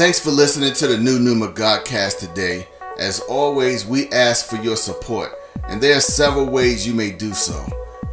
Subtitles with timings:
[0.00, 2.66] Thanks for listening to the New Numa Godcast today.
[2.96, 5.30] As always, we ask for your support,
[5.68, 7.62] and there are several ways you may do so.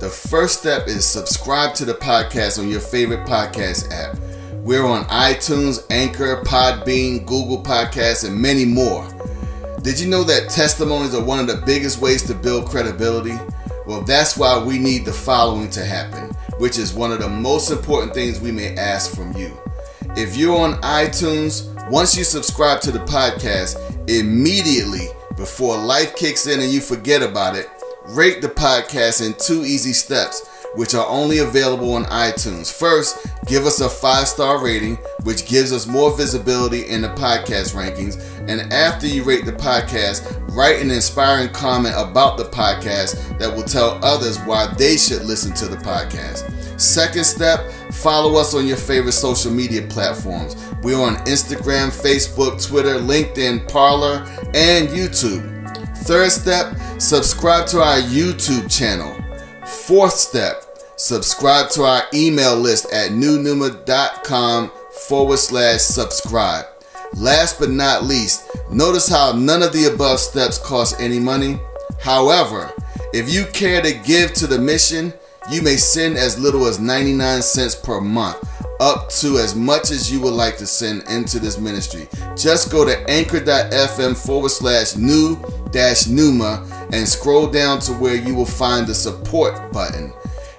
[0.01, 4.17] The first step is subscribe to the podcast on your favorite podcast app.
[4.65, 9.07] We're on iTunes, Anchor, Podbean, Google Podcasts, and many more.
[9.81, 13.37] Did you know that testimonies are one of the biggest ways to build credibility?
[13.85, 17.71] Well, that's why we need the following to happen, which is one of the most
[17.71, 19.57] important things we may ask from you.
[20.17, 23.77] If you're on iTunes, once you subscribe to the podcast,
[24.09, 27.69] immediately before life kicks in and you forget about it,
[28.07, 32.73] rate the podcast in two easy steps which are only available on iTunes.
[32.73, 37.75] First, give us a five star rating, which gives us more visibility in the podcast
[37.75, 38.19] rankings.
[38.49, 43.63] And after you rate the podcast, write an inspiring comment about the podcast that will
[43.63, 46.56] tell others why they should listen to the podcast.
[46.77, 50.55] Second step, follow us on your favorite social media platforms.
[50.83, 55.53] We're on Instagram, Facebook, Twitter, LinkedIn, Parler, and YouTube.
[56.05, 59.13] Third step, subscribe to our YouTube channel.
[59.65, 60.63] Fourth step,
[60.97, 64.71] subscribe to our email list at newnuma.com
[65.07, 66.65] forward slash subscribe.
[67.13, 71.59] Last but not least, notice how none of the above steps cost any money.
[71.99, 72.71] However,
[73.13, 75.13] if you care to give to the mission,
[75.49, 78.37] you may send as little as 99 cents per month,
[78.79, 82.07] up to as much as you would like to send into this ministry.
[82.35, 85.37] Just go to anchor.fm forward slash new
[85.71, 90.13] dash Numa and scroll down to where you will find the support button.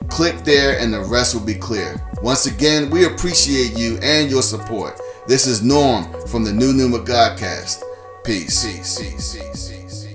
[0.09, 2.01] Click there and the rest will be clear.
[2.23, 5.01] Once again, we appreciate you and your support.
[5.27, 7.83] This is Norm from the New Numa Godcast.
[8.25, 8.65] Peace.
[8.65, 8.99] Peace.
[8.99, 9.37] Peace.
[9.37, 10.08] Peace.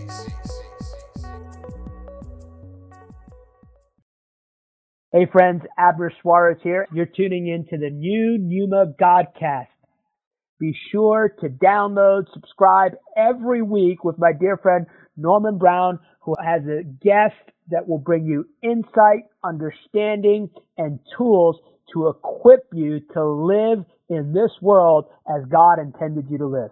[5.16, 6.88] Hey friends, Abner Suarez here.
[6.92, 9.67] You're tuning in to the new Numa Godcast.
[10.59, 16.64] Be sure to download, subscribe every week with my dear friend Norman Brown, who has
[16.64, 17.36] a guest
[17.69, 21.57] that will bring you insight, understanding, and tools
[21.94, 26.72] to equip you to live in this world as God intended you to live.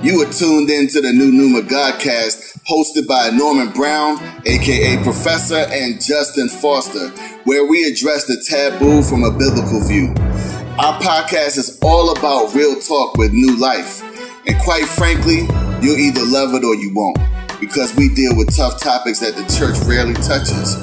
[0.00, 5.66] You are tuned in to the new Numa Godcast, hosted by Norman Brown, aka Professor,
[5.72, 7.08] and Justin Foster,
[7.42, 10.14] where we address the taboo from a biblical view.
[10.78, 14.00] Our podcast is all about real talk with new life.
[14.46, 15.48] And quite frankly,
[15.82, 17.18] you'll either love it or you won't,
[17.58, 20.78] because we deal with tough topics that the church rarely touches.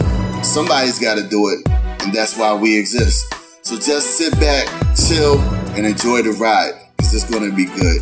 [0.46, 1.66] Somebody's got to do it,
[2.04, 3.34] and that's why we exist.
[3.66, 5.40] So just sit back, chill,
[5.72, 8.02] and enjoy the ride, because it's going to be good.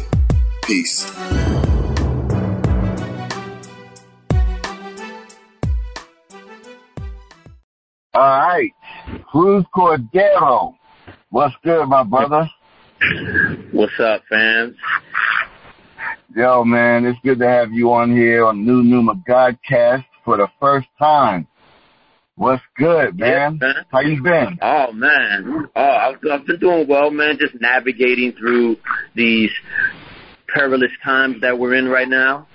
[0.65, 1.11] Peace.
[8.13, 8.71] All right.
[9.29, 10.75] Cruz Cordero.
[11.29, 12.49] What's good, my brother?
[13.71, 14.75] What's up, fans?
[16.35, 20.47] Yo, man, it's good to have you on here on New Numa Godcast for the
[20.59, 21.47] first time.
[22.35, 23.59] What's good, man?
[23.61, 23.85] Yeah, man.
[23.91, 24.57] How you been?
[24.61, 27.37] Oh man, oh I've, I've been doing well, man.
[27.39, 28.77] Just navigating through
[29.13, 29.51] these
[30.53, 32.47] perilous times that we're in right now.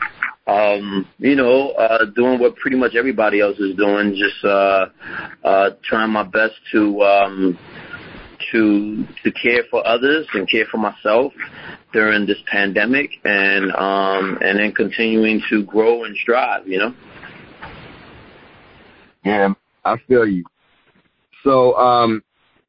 [0.46, 4.86] Um, you know, uh, doing what pretty much everybody else is doing, just uh,
[5.44, 7.58] uh, trying my best to um,
[8.50, 11.32] to to care for others and care for myself
[11.92, 16.66] during this pandemic, and um, and then continuing to grow and strive.
[16.66, 16.94] You know.
[19.24, 19.52] Yeah,
[19.84, 20.44] I feel you.
[21.44, 22.22] So, um,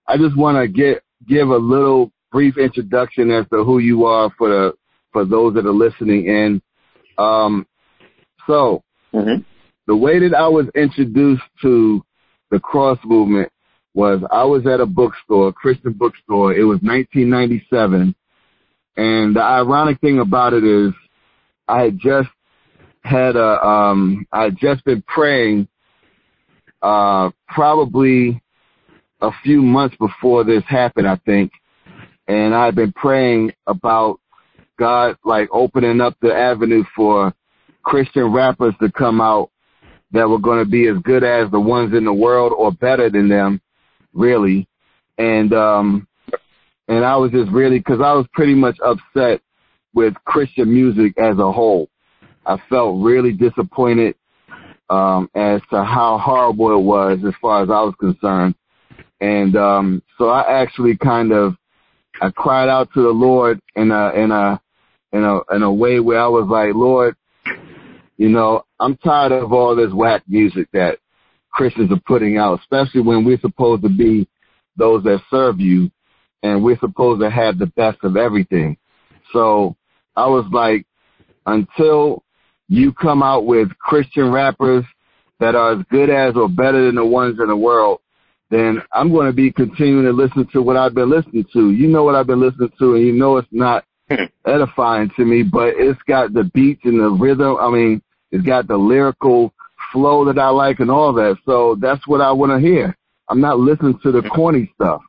[0.07, 4.29] I just want to get give a little brief introduction as to who you are
[4.37, 4.73] for the
[5.11, 6.61] for those that are listening in.
[7.17, 7.65] Um,
[8.47, 8.83] so,
[9.13, 9.41] Mm-hmm.
[9.87, 12.03] the way that I was introduced to
[12.51, 13.51] the cross movement
[13.95, 16.53] was I was at a bookstore, a Christian bookstore.
[16.53, 18.13] It was 1997.
[18.97, 20.93] And the ironic thing about it is
[21.67, 22.29] I had just
[23.03, 25.67] had a, um, I had just been praying,
[26.81, 28.41] uh, probably
[29.21, 31.51] a few months before this happened, I think.
[32.27, 34.18] And I had been praying about
[34.79, 37.33] God, like opening up the avenue for
[37.83, 39.51] Christian rappers to come out
[40.11, 43.09] that were going to be as good as the ones in the world or better
[43.09, 43.61] than them,
[44.13, 44.67] really.
[45.17, 46.07] And, um,
[46.87, 49.41] and I was just really, cause I was pretty much upset
[49.93, 51.89] with Christian music as a whole.
[52.45, 54.15] I felt really disappointed,
[54.89, 58.55] um, as to how horrible it was as far as I was concerned.
[59.21, 61.55] And, um, so I actually kind of,
[62.21, 64.59] I cried out to the Lord in a, in a,
[65.11, 67.15] in a, in a way where I was like, Lord,
[68.17, 70.99] you know, I'm tired of all this whack music that
[71.51, 74.27] Christians are putting out, especially when we're supposed to be
[74.77, 75.89] those that serve you.
[76.43, 78.77] and we're supposed to have the best of everything.
[79.33, 79.75] So
[80.15, 80.85] I was like,
[81.45, 82.23] until
[82.67, 84.85] you come out with Christian rappers
[85.39, 87.99] that are as good as or better than the ones in the world,
[88.49, 91.71] then I'm going to be continuing to listen to what I've been listening to.
[91.71, 93.85] You know what I've been listening to, and you know it's not
[94.45, 97.57] edifying to me, but it's got the beats and the rhythm.
[97.59, 98.01] I mean,
[98.31, 99.53] it's got the lyrical
[99.91, 101.37] flow that I like and all that.
[101.45, 102.95] So that's what I want to hear.
[103.27, 105.01] I'm not listening to the corny stuff.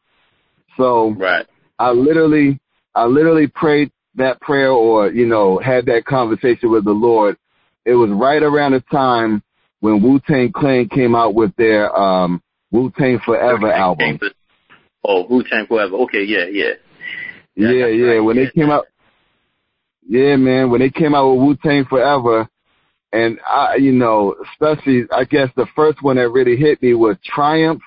[0.76, 1.46] So Right.
[1.78, 2.60] I literally,
[2.94, 7.36] I literally prayed that prayer or, you know, had that conversation with the Lord.
[7.84, 9.42] It was right around the time
[9.80, 14.20] when Wu Tang Clan came out with their, um, Wu Tang Forever album.
[15.02, 15.96] Oh, Wu Tang Forever.
[15.96, 16.72] Okay, yeah, yeah.
[17.56, 18.06] Yeah, yeah.
[18.06, 18.44] right, When yeah.
[18.44, 18.86] they came out,
[20.10, 20.70] yeah, man.
[20.70, 22.48] When they came out with Wu Tang Forever,
[23.12, 27.16] and I, you know, especially I guess the first one that really hit me was
[27.24, 27.80] Triumph,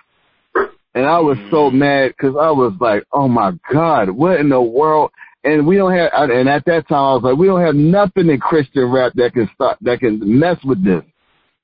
[0.96, 1.74] and I was so Mm.
[1.74, 5.12] mad because I was like, oh my god, what in the world?
[5.44, 8.30] And we don't have, and at that time I was like, we don't have nothing
[8.30, 11.04] in Christian rap that can stop, that can mess with this.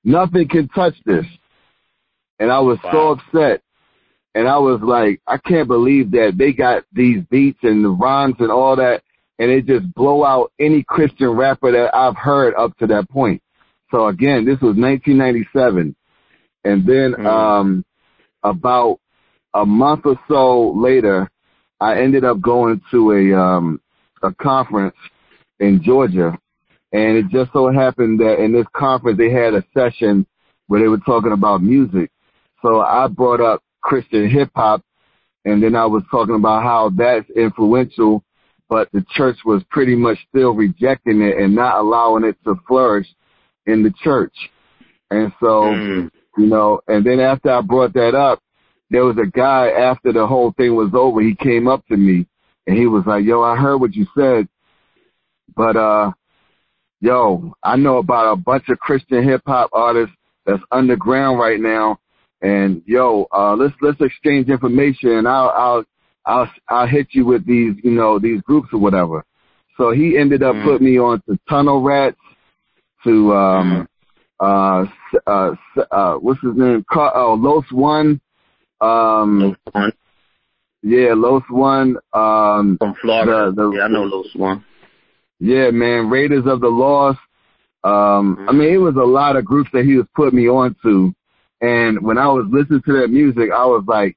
[0.03, 1.25] Nothing can touch this.
[2.39, 3.61] And I was so upset.
[4.35, 8.35] And I was like, I can't believe that they got these beats and the rhymes
[8.39, 9.03] and all that,
[9.39, 13.41] and it just blow out any Christian rapper that I've heard up to that point.
[13.89, 15.95] So again, this was 1997.
[16.65, 17.25] And then, Mm.
[17.25, 17.85] um,
[18.43, 18.99] about
[19.53, 21.29] a month or so later,
[21.79, 23.81] I ended up going to a, um,
[24.21, 24.95] a conference
[25.59, 26.37] in Georgia.
[26.91, 30.25] And it just so happened that in this conference, they had a session
[30.67, 32.11] where they were talking about music.
[32.61, 34.83] So I brought up Christian hip hop
[35.45, 38.23] and then I was talking about how that's influential,
[38.69, 43.07] but the church was pretty much still rejecting it and not allowing it to flourish
[43.65, 44.33] in the church.
[45.09, 46.11] And so, Mm.
[46.37, 48.41] you know, and then after I brought that up,
[48.91, 52.27] there was a guy after the whole thing was over, he came up to me
[52.67, 54.47] and he was like, yo, I heard what you said,
[55.55, 56.11] but, uh,
[57.01, 60.15] yo, I know about a bunch of Christian hip hop artists
[60.45, 61.99] that's underground right now.
[62.41, 65.83] And yo, uh, let's, let's exchange information and I'll, I'll,
[66.29, 69.25] I'll, I'll hit you with these, you know, these groups or whatever.
[69.77, 70.63] So he ended up Mm.
[70.63, 72.17] putting me on to Tunnel Rats,
[73.03, 73.87] to, um,
[74.39, 74.81] uh,
[75.13, 75.51] s- uh,
[75.91, 76.85] uh, what's his name?
[76.91, 78.21] Car- oh, Los One.
[78.81, 79.91] Um, Los One
[80.81, 81.97] yeah, Los One.
[82.13, 83.51] Um, from Florida.
[83.51, 84.63] The- the- yeah, I know Los One.
[85.39, 87.19] yeah, man, Raiders of the Lost.
[87.83, 90.75] Um, I mean, it was a lot of groups that he was putting me on
[90.83, 91.13] to.
[91.61, 94.15] And when I was listening to that music, I was like,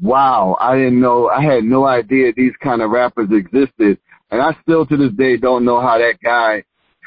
[0.00, 3.98] wow, I didn't know, I had no idea these kind of rappers existed.
[4.30, 6.64] And I still to this day don't know how that guy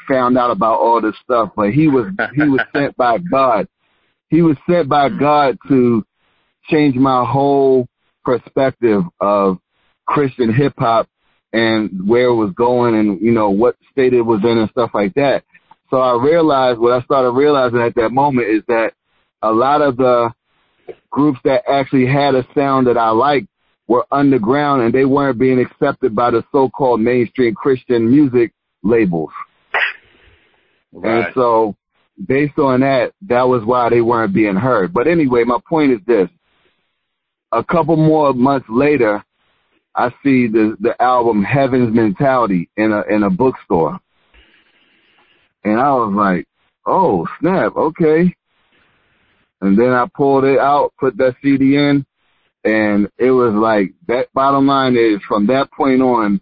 [0.08, 3.66] found out about all this stuff, but he was, he was sent by God.
[4.28, 6.04] He was sent by God to
[6.68, 7.88] change my whole
[8.24, 9.58] perspective of
[10.06, 11.08] Christian hip hop
[11.52, 14.90] and where it was going and, you know, what state it was in and stuff
[14.94, 15.44] like that.
[15.90, 18.92] So I realized, what I started realizing at that moment is that
[19.42, 20.32] a lot of the
[21.10, 23.48] groups that actually had a sound that I liked
[23.88, 28.52] were underground and they weren't being accepted by the so-called mainstream Christian music
[28.82, 29.30] labels.
[31.02, 31.76] And so
[32.26, 34.92] based on that, that was why they weren't being heard.
[34.92, 36.28] But anyway, my point is this.
[37.52, 39.24] A couple more months later,
[39.94, 43.98] I see the, the album Heaven's Mentality in a, in a bookstore.
[45.64, 46.46] And I was like,
[46.86, 48.34] oh, snap, okay.
[49.60, 52.04] And then I pulled it out, put that CD in,
[52.64, 56.40] and it was like, that bottom line is from that point on,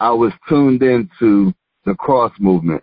[0.00, 1.54] I was tuned into
[1.84, 2.82] the cross movement.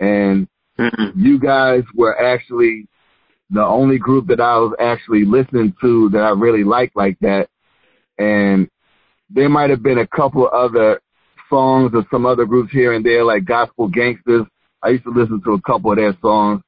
[0.00, 0.48] And
[0.78, 1.12] Mm-mm.
[1.14, 2.88] you guys were actually
[3.50, 7.48] the only group that I was actually listening to that I really liked like that.
[8.18, 8.68] And
[9.30, 11.00] there might have been a couple of other
[11.48, 14.46] songs of some other groups here and there, like Gospel Gangstaz.
[14.82, 16.62] I used to listen to a couple of their songs.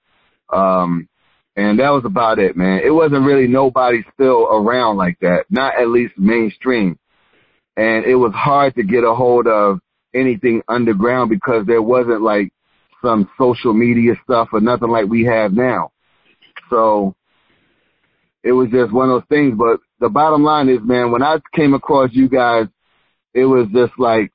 [0.52, 1.08] Um,
[1.58, 2.82] and that was about it, man.
[2.84, 6.96] It wasn't really nobody still around like that, not at least mainstream.
[7.76, 9.80] And it was hard to get a hold of
[10.14, 12.52] anything underground because there wasn't like
[13.02, 15.90] some social media stuff or nothing like we have now.
[16.70, 17.16] So
[18.44, 19.58] it was just one of those things.
[19.58, 22.66] But the bottom line is, man, when I came across you guys,
[23.34, 24.32] it was just like,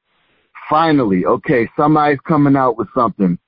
[0.69, 3.39] finally, okay, somebody's coming out with something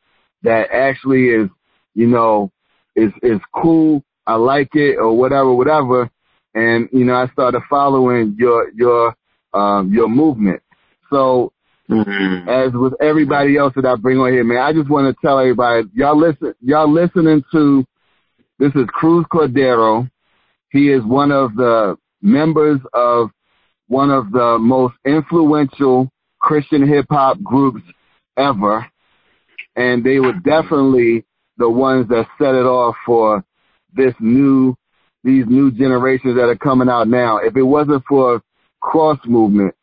[0.44, 1.50] that actually is,
[1.94, 2.54] you know,
[2.96, 4.04] is, is cool.
[4.28, 6.10] I like it or whatever, whatever.
[6.54, 9.16] And, you know, I started following your, your,
[9.54, 10.62] um, your movement.
[11.10, 11.52] So
[11.90, 12.50] Mm-hmm.
[12.50, 15.38] as with everybody else that I bring on here, man, I just want to tell
[15.40, 17.86] everybody, y'all listen, y'all listening to,
[18.58, 20.10] this is Cruz Cordero.
[20.72, 23.30] He is one of the members of
[23.88, 26.10] one of the most influential
[26.40, 27.84] Christian hip hop groups
[28.36, 28.88] ever.
[29.76, 31.24] And they were definitely
[31.58, 33.44] the ones that set it off for
[33.96, 34.76] this new,
[35.24, 37.38] these new generations that are coming out now.
[37.38, 38.42] If it wasn't for
[38.82, 39.74] cross movement,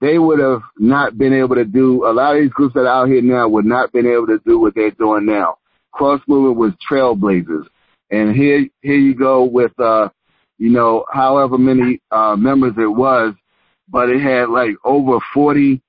[0.00, 3.02] they would have not been able to do, a lot of these groups that are
[3.02, 5.56] out here now would not been able to do what they're doing now.
[5.92, 7.66] Cross movement was trailblazers.
[8.10, 10.10] And here, here you go with, uh,
[10.58, 13.34] you know, however many, uh, members it was,
[13.88, 15.80] but it had like over 40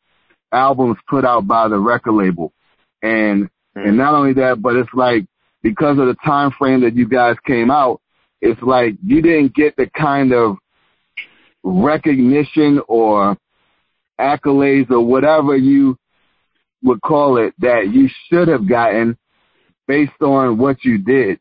[0.52, 2.54] albums put out by the record label.
[3.02, 3.50] And,
[3.86, 5.26] and not only that, but it's like,
[5.64, 8.02] because of the time frame that you guys came out,
[8.42, 10.58] it's like you didn't get the kind of
[11.64, 13.38] recognition or
[14.20, 15.98] accolades or whatever you
[16.84, 19.18] would call it that you should have gotten
[19.88, 21.40] based on what you did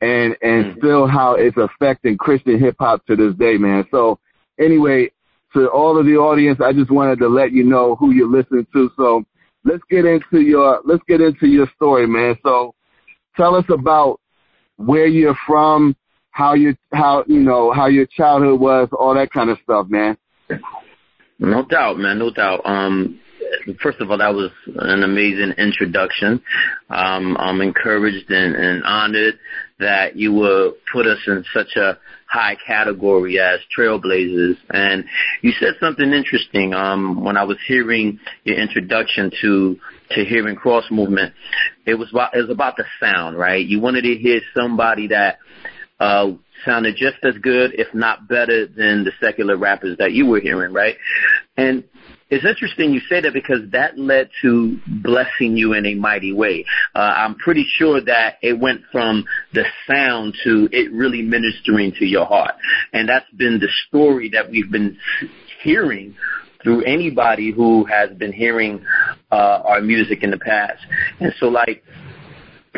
[0.00, 0.78] and and mm-hmm.
[0.78, 3.86] still how it's affecting Christian hip hop to this day, man.
[3.90, 4.18] So
[4.58, 5.10] anyway,
[5.54, 8.66] to all of the audience, I just wanted to let you know who you're listening
[8.72, 8.90] to.
[8.96, 9.24] So
[9.66, 12.36] let's get into your let's get into your story, man.
[12.42, 12.74] So
[13.36, 14.20] tell us about
[14.76, 15.96] where you're from,
[16.30, 20.16] how you how you know how your childhood was, all that kind of stuff, man.
[21.38, 22.18] No doubt, man.
[22.18, 22.62] No doubt.
[22.64, 23.20] Um,
[23.82, 26.40] first of all, that was an amazing introduction.
[26.88, 29.38] Um, I'm encouraged and, and honored
[29.78, 34.56] that you would put us in such a high category as trailblazers.
[34.70, 35.04] And
[35.42, 39.76] you said something interesting um, when I was hearing your introduction to
[40.10, 41.34] to hearing cross movement.
[41.84, 43.64] It was about it was about the sound, right?
[43.64, 45.38] You wanted to hear somebody that
[45.98, 46.32] uh,
[46.64, 50.72] sounded just as good, if not better, than the secular rappers that you were hearing,
[50.72, 50.96] right?
[51.56, 51.84] And
[52.28, 56.64] it's interesting you say that because that led to blessing you in a mighty way.
[56.94, 62.04] Uh, I'm pretty sure that it went from the sound to it really ministering to
[62.04, 62.54] your heart.
[62.92, 64.98] And that's been the story that we've been
[65.62, 66.16] hearing
[66.62, 68.84] through anybody who has been hearing
[69.30, 70.84] uh, our music in the past.
[71.20, 71.84] And so, like,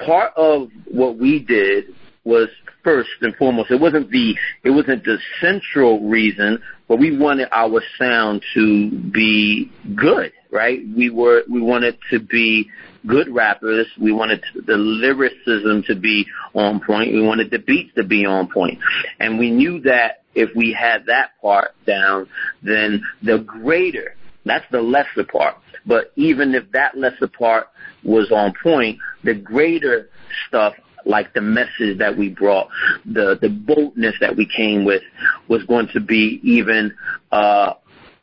[0.04, 1.86] part of what we did
[2.24, 2.48] was
[2.84, 3.70] first and foremost.
[3.70, 9.70] It wasn't the it wasn't the central reason, but we wanted our sound to be
[9.94, 10.80] good, right?
[10.96, 12.70] We were we wanted to be
[13.06, 13.86] good rappers.
[14.00, 17.12] We wanted the lyricism to be on point.
[17.12, 18.80] We wanted the beats to be on point.
[18.80, 18.80] point,
[19.20, 22.28] and we knew that if we had that part down,
[22.62, 24.16] then the greater
[24.48, 25.56] that's the lesser part.
[25.86, 27.68] But even if that lesser part
[28.02, 30.08] was on point, the greater
[30.48, 30.74] stuff
[31.08, 32.68] like the message that we brought,
[33.04, 35.02] the the boldness that we came with,
[35.48, 36.94] was going to be even
[37.32, 37.72] uh,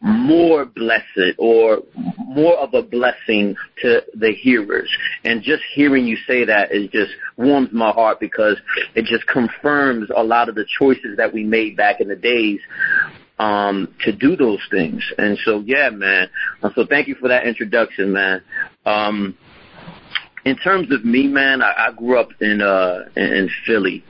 [0.02, 1.80] more blessed or
[2.18, 4.90] more of a blessing to the hearers.
[5.24, 8.58] And just hearing you say that is just warms my heart because
[8.94, 12.60] it just confirms a lot of the choices that we made back in the days
[13.38, 15.04] um to do those things.
[15.18, 16.30] And so yeah, man.
[16.74, 18.42] So thank you for that introduction, man.
[18.86, 19.38] Um
[20.46, 24.04] in terms of me, man, I, I grew up in uh in, in Philly.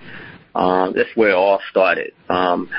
[0.54, 2.14] Um, that's where it all started.
[2.30, 2.70] Um,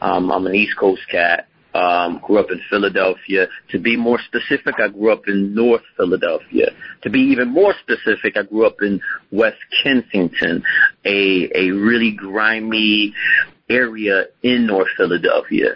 [0.00, 1.48] um, I'm an East Coast cat.
[1.74, 3.48] Um, grew up in Philadelphia.
[3.72, 6.70] To be more specific, I grew up in North Philadelphia.
[7.02, 8.98] To be even more specific, I grew up in
[9.30, 10.62] West Kensington,
[11.04, 13.14] a a really grimy
[13.68, 15.74] area in North Philadelphia.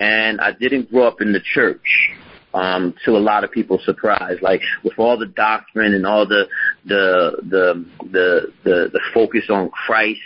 [0.00, 2.10] And I didn't grow up in the church
[2.56, 4.38] um, to a lot of people's surprise.
[4.40, 6.48] Like with all the doctrine and all the
[6.86, 10.20] the the the the, the focus on Christ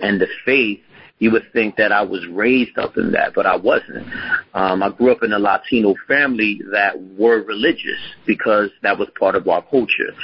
[0.00, 0.80] and the faith,
[1.18, 4.06] you would think that I was raised up in that, but I wasn't.
[4.54, 9.34] Um, I grew up in a Latino family that were religious because that was part
[9.34, 10.14] of our culture.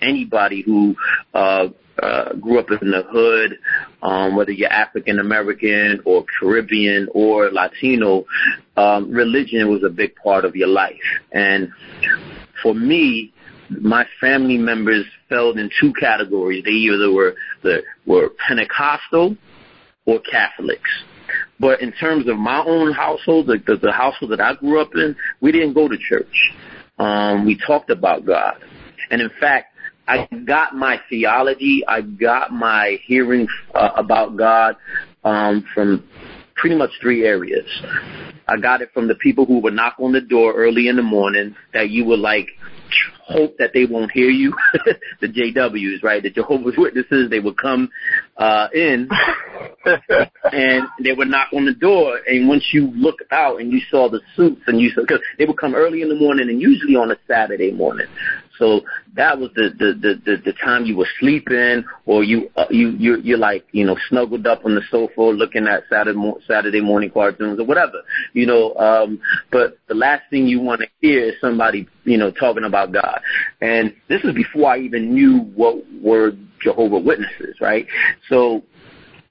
[0.00, 0.94] Anybody who
[1.34, 1.68] uh,
[2.02, 3.58] uh, grew up in the hood,
[4.02, 8.24] um, whether you're African American or Caribbean or Latino,
[8.76, 10.94] um, religion was a big part of your life.
[11.32, 11.70] And
[12.62, 13.32] for me,
[13.70, 16.64] my family members fell in two categories.
[16.64, 19.36] They either were the were Pentecostal
[20.06, 20.90] or Catholics.
[21.60, 24.94] But in terms of my own household, the, the, the household that I grew up
[24.94, 26.52] in, we didn't go to church.
[26.98, 28.54] Um, we talked about God.
[29.10, 29.74] And in fact,
[30.08, 34.76] I got my theology, I got my hearing uh, about God
[35.22, 36.08] um, from
[36.56, 37.66] pretty much three areas.
[38.48, 41.02] I got it from the people who would knock on the door early in the
[41.02, 42.48] morning that you would like
[43.22, 44.54] hope that they won't hear you.
[45.20, 46.22] the JWs, right?
[46.22, 47.90] The Jehovah's Witnesses, they would come
[48.38, 49.08] uh in
[50.52, 54.08] and they would knock on the door and once you looked out and you saw
[54.08, 56.96] the suits and you saw because they would come early in the morning and usually
[56.96, 58.06] on a Saturday morning.
[58.58, 58.80] So
[59.14, 62.90] that was the the the the, the time you were sleeping, or you uh, you
[62.90, 67.10] you you're like you know snuggled up on the sofa looking at Saturday Saturday morning
[67.10, 68.02] cartoons or whatever,
[68.32, 68.74] you know.
[68.74, 69.20] Um,
[69.52, 73.20] but the last thing you want to hear is somebody you know talking about God,
[73.60, 77.86] and this is before I even knew what were Jehovah Witnesses, right?
[78.28, 78.64] So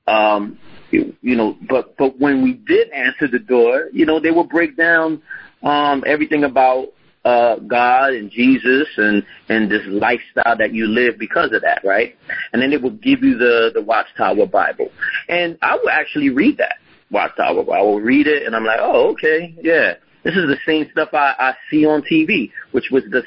[0.07, 0.57] um,
[0.91, 4.49] you, you know, but but when we did answer the door, you know, they would
[4.49, 5.21] break down
[5.63, 6.93] um, everything about
[7.25, 12.15] uh, God and Jesus and and this lifestyle that you live because of that, right?
[12.53, 14.91] And then they would give you the the Watchtower Bible,
[15.27, 16.77] and I would actually read that
[17.11, 17.73] Watchtower Bible.
[17.73, 19.95] I would read it, and I'm like, oh, okay, yeah.
[20.27, 23.23] This is the same stuff I, I see on TV, which was the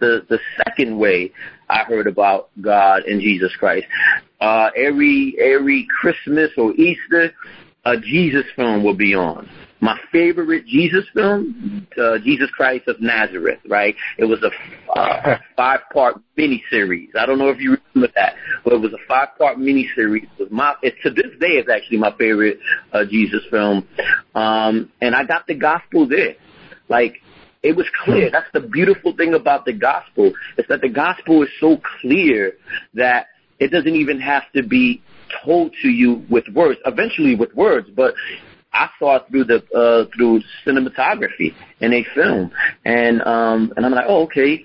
[0.00, 1.32] the the second way
[1.70, 3.86] I heard about God and Jesus Christ.
[4.38, 7.32] Uh, every every Christmas or Easter,
[7.86, 9.48] a Jesus film will be on.
[9.82, 13.96] My favorite Jesus film, uh, Jesus Christ of Nazareth, right?
[14.16, 17.08] It was a uh, five-part miniseries.
[17.18, 20.22] I don't know if you remember that, but it was a five-part miniseries.
[20.22, 22.60] It was my, it, to this day, it's actually my favorite
[22.92, 23.88] uh, Jesus film.
[24.36, 26.36] Um, and I got the gospel there.
[26.88, 27.16] Like,
[27.64, 28.30] it was clear.
[28.30, 30.32] That's the beautiful thing about the gospel.
[30.58, 32.52] Is that the gospel is so clear
[32.94, 33.26] that
[33.58, 35.02] it doesn't even have to be
[35.44, 36.78] told to you with words.
[36.86, 38.14] Eventually with words, but
[38.72, 42.50] I saw it through the uh, through cinematography in a film,
[42.84, 44.64] and um, and I'm like, oh, okay.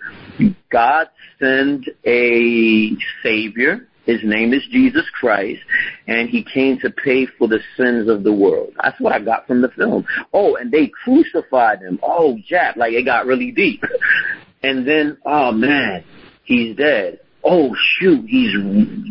[0.69, 1.07] God
[1.39, 2.91] sent a
[3.23, 3.87] savior.
[4.05, 5.59] His name is Jesus Christ,
[6.07, 8.73] and he came to pay for the sins of the world.
[8.81, 10.05] That's what I got from the film.
[10.31, 11.99] Oh, and they crucified him.
[12.01, 13.83] Oh, Jack, like it got really deep.
[14.63, 16.05] And then, oh man,
[16.45, 18.53] he's dead oh shoot, he's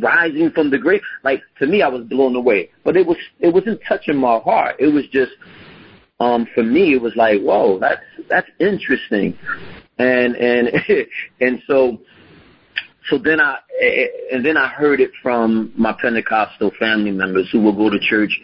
[0.00, 1.00] rising from the grave.
[1.24, 2.70] Like to me, I was blown away.
[2.84, 4.76] But it was it wasn't touching my heart.
[4.78, 5.32] It was just
[6.20, 9.36] um for me, it was like, whoa, that's that's interesting.
[9.98, 10.68] And and
[11.40, 11.98] and so
[13.08, 13.58] so then I
[14.32, 18.38] and then I heard it from my Pentecostal family members who will go to church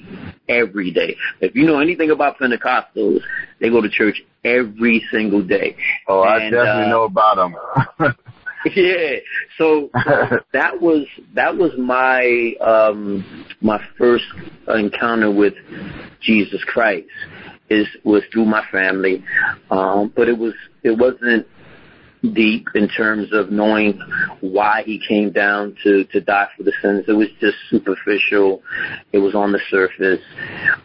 [0.48, 1.16] every day.
[1.40, 3.20] If you know anything about Pentecostals,
[3.60, 5.76] they go to church every single day.
[6.08, 7.36] Oh, I definitely uh, know about
[7.98, 8.14] them.
[8.76, 9.16] yeah.
[9.58, 9.90] So
[10.52, 14.24] that was that was my um my first
[14.68, 15.54] encounter with
[16.20, 17.08] Jesus Christ
[17.70, 19.24] is was through my family.
[19.70, 21.46] Um but it was it wasn't
[22.34, 24.00] deep in terms of knowing
[24.40, 27.04] why he came down to to die for the sins.
[27.08, 28.62] It was just superficial.
[29.12, 30.22] It was on the surface.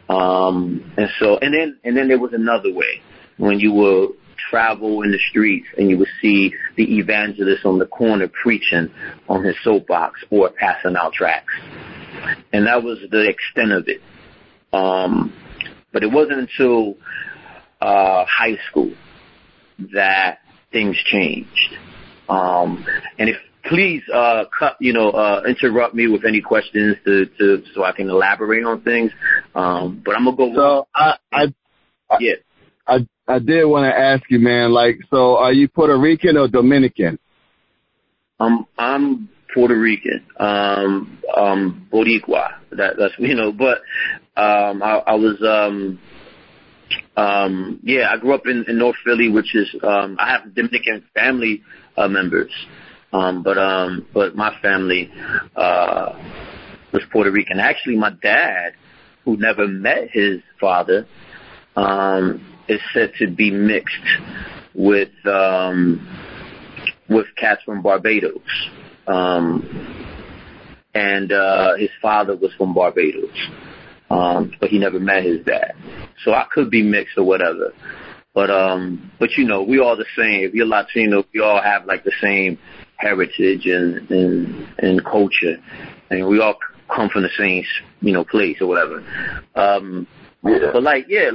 [0.09, 3.01] Um and so and then and then there was another way
[3.37, 4.07] when you were
[4.49, 8.89] travel in the streets and you would see the evangelist on the corner preaching
[9.27, 11.53] on his soapbox or passing out tracts.
[12.53, 14.01] And that was the extent of it.
[14.73, 15.33] Um,
[15.91, 16.95] but it wasn't until
[17.81, 18.93] uh, high school
[19.93, 20.39] that
[20.71, 21.77] things changed.
[22.29, 22.85] Um,
[23.17, 27.63] and if please uh, cut, you know, uh, interrupt me with any questions to, to
[27.73, 29.11] so I can elaborate on things.
[29.55, 30.53] Um, but I'm gonna go.
[30.55, 31.45] So I, I,
[32.19, 32.33] yeah.
[32.87, 34.71] I I did want to ask you, man.
[34.71, 37.19] Like, so are you Puerto Rican or Dominican?
[38.39, 40.25] Um, I'm Puerto Rican.
[40.39, 42.55] Um, um, Boricua.
[42.71, 43.79] That that's you know, but
[44.41, 45.99] um, I, I was um,
[47.17, 51.03] um, yeah, I grew up in, in North Philly, which is um, I have Dominican
[51.13, 51.63] family
[51.97, 52.51] uh, members,
[53.11, 55.11] um, but um, but my family
[55.55, 56.13] uh,
[56.93, 57.59] was Puerto Rican.
[57.59, 58.73] Actually, my dad,
[59.25, 61.07] who never met his father,
[61.75, 63.95] um, is said to be mixed
[64.73, 66.07] with um,
[67.09, 68.41] with cats from Barbados.
[69.07, 70.05] Um,
[70.93, 73.29] and uh, his father was from Barbados,
[74.09, 75.73] um, but he never met his dad.
[76.23, 77.73] So I could be mixed or whatever.
[78.33, 80.43] But um, but you know, we all the same.
[80.43, 82.57] If you're Latino, we all have like the same
[82.97, 85.57] heritage and and, and culture,
[86.09, 86.57] and we all
[86.93, 87.63] come from the same
[88.01, 89.03] you know place or whatever.
[89.55, 90.07] Um,
[90.43, 90.69] yeah.
[90.71, 91.31] But like yeah,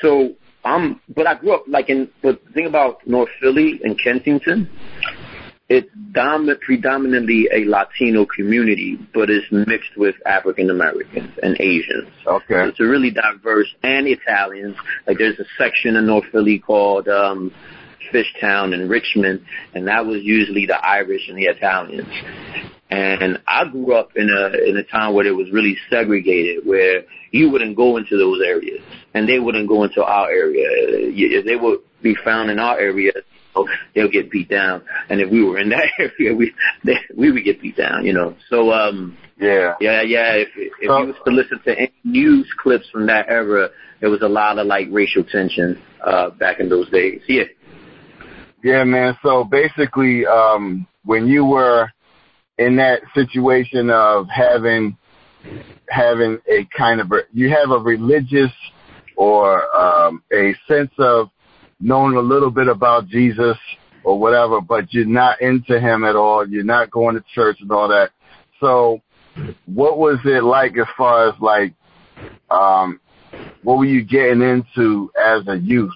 [0.00, 2.10] so I'm, but I grew up like in.
[2.22, 4.68] But the thing about North Philly and Kensington,
[5.68, 12.10] it's dominant, predominantly a Latino community, but it's mixed with African Americans and Asians.
[12.26, 12.54] Okay.
[12.54, 14.76] So it's a really diverse and Italians.
[15.06, 17.52] Like there's a section in North Philly called um
[18.12, 22.08] Fishtown and Richmond, and that was usually the Irish and the Italians.
[22.92, 27.04] And I grew up in a in a town where it was really segregated, where
[27.30, 28.82] you wouldn't go into those areas,
[29.14, 30.66] and they wouldn't go into our area.
[30.68, 33.12] If they would be found in our area,
[33.94, 34.82] they'll get beat down.
[35.08, 36.52] And if we were in that area, we
[36.84, 38.04] they, we would get beat down.
[38.04, 38.36] You know.
[38.50, 40.32] So um, yeah, yeah, yeah.
[40.34, 44.10] If if so, you was to listen to any news clips from that era, there
[44.10, 47.22] was a lot of like racial tension uh, back in those days.
[47.26, 47.44] Yeah.
[48.62, 49.16] Yeah, man.
[49.24, 51.90] So basically, um, when you were
[52.58, 54.96] in that situation of having
[55.88, 58.52] having a kind of you have a religious
[59.16, 61.28] or um, a sense of
[61.80, 63.56] knowing a little bit about Jesus
[64.04, 66.48] or whatever, but you're not into him at all.
[66.48, 68.10] You're not going to church and all that.
[68.60, 69.00] So,
[69.66, 71.74] what was it like as far as like,
[72.50, 73.00] um,
[73.62, 75.92] what were you getting into as a youth?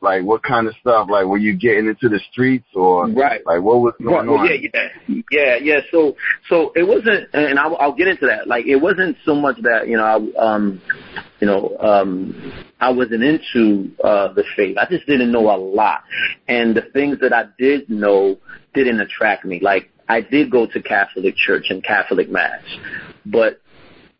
[0.00, 1.08] Like what kind of stuff?
[1.10, 3.44] Like were you getting into the streets or right?
[3.44, 4.40] Like what was going right.
[4.40, 4.46] on?
[4.46, 5.80] Yeah, yeah, yeah, yeah.
[5.90, 6.16] So,
[6.48, 8.46] so it wasn't, and I'll, I'll get into that.
[8.46, 10.80] Like it wasn't so much that you know, I, um,
[11.40, 14.76] you know, um, I wasn't into uh, the faith.
[14.78, 16.02] I just didn't know a lot,
[16.48, 18.38] and the things that I did know
[18.74, 19.60] didn't attract me.
[19.60, 22.62] Like I did go to Catholic church and Catholic mass,
[23.26, 23.60] but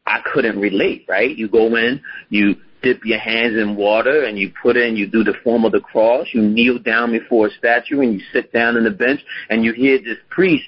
[0.06, 1.06] I couldn't relate.
[1.08, 1.36] Right?
[1.36, 5.24] You go in, you dip your hands in water and you put in, you do
[5.24, 8.76] the form of the cross, you kneel down before a statue and you sit down
[8.76, 10.64] on the bench and you hear this priest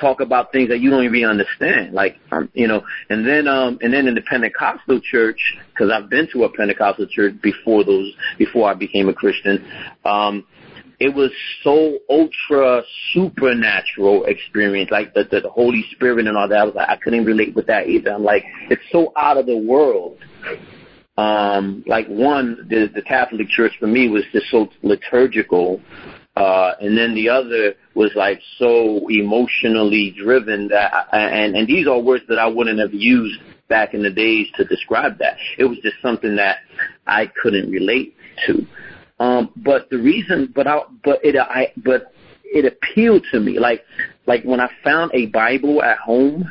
[0.00, 2.82] talk about things that you don't even understand, like um, you know.
[3.10, 7.06] And then, um, and then in the Pentecostal church, because I've been to a Pentecostal
[7.06, 9.64] church before those, before I became a Christian.
[10.04, 10.46] Um,
[10.98, 11.30] it was
[11.64, 12.82] so ultra
[13.14, 16.58] supernatural experience, like the, the the Holy Spirit and all that.
[16.58, 18.12] I was like, I couldn't relate with that either.
[18.12, 20.18] I'm like, it's so out of the world
[21.20, 25.80] um, like one, the, the Catholic Church for me was just so liturgical,
[26.34, 31.86] uh, and then the other was like so emotionally driven that, I, and and these
[31.86, 35.36] are words that I wouldn't have used back in the days to describe that.
[35.58, 36.58] It was just something that
[37.06, 38.66] I couldn't relate to.
[39.18, 43.58] Um, but the reason, but I, but it, I, but it appealed to me.
[43.58, 43.84] Like,
[44.26, 46.50] like when I found a Bible at home,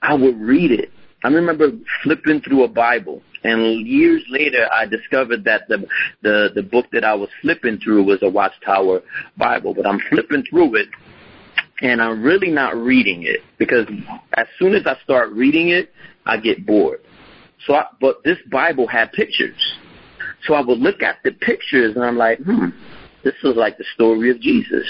[0.00, 0.90] I would read it.
[1.22, 1.70] I remember
[2.02, 5.86] flipping through a Bible and years later, I discovered that the
[6.22, 9.02] the the book that I was flipping through was a Watchtower
[9.36, 9.74] Bible.
[9.74, 10.88] But I'm flipping through it,
[11.82, 13.86] and I'm really not reading it because
[14.36, 15.92] as soon as I start reading it,
[16.24, 17.00] I get bored.
[17.66, 19.76] So, I, but this Bible had pictures,
[20.46, 22.68] so I would look at the pictures and I'm like, hmm,
[23.24, 24.86] this was like the story of Jesus.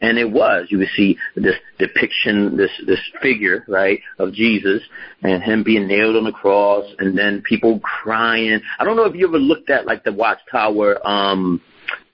[0.00, 0.66] And it was.
[0.70, 4.82] You would see this depiction, this this figure, right, of Jesus
[5.22, 8.60] and him being nailed on the cross and then people crying.
[8.78, 11.60] I don't know if you ever looked at like the Watchtower um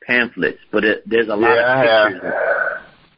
[0.06, 2.32] pamphlets, but it, there's a lot yeah, of pictures.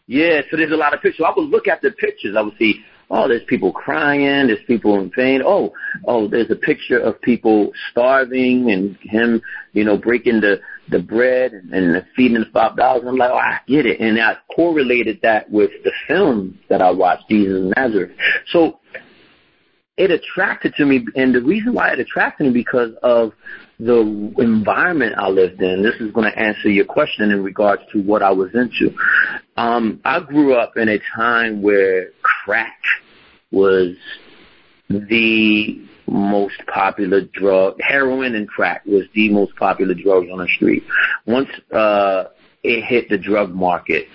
[0.07, 1.19] Yeah, so there's a lot of pictures.
[1.19, 2.37] So I would look at the pictures.
[2.37, 5.43] I would see oh, there's people crying, there's people in pain.
[5.45, 5.73] Oh,
[6.07, 11.53] oh, there's a picture of people starving and him, you know, breaking the the bread
[11.53, 13.05] and, and feeding the five dollars.
[13.07, 16.91] I'm like, oh, I get it, and I correlated that with the film that I
[16.91, 18.13] watched, Jesus of Nazareth.
[18.51, 18.81] So
[19.97, 23.33] it attracted to me, and the reason why it attracted me because of
[23.79, 25.83] the environment I lived in.
[25.83, 28.95] This is going to answer your question in regards to what I was into.
[29.57, 32.79] Um, I grew up in a time where crack
[33.51, 33.97] was
[34.89, 37.77] the most popular drug.
[37.81, 40.85] Heroin and crack was the most popular drugs on the street.
[41.27, 42.25] Once uh,
[42.63, 44.07] it hit the drug market,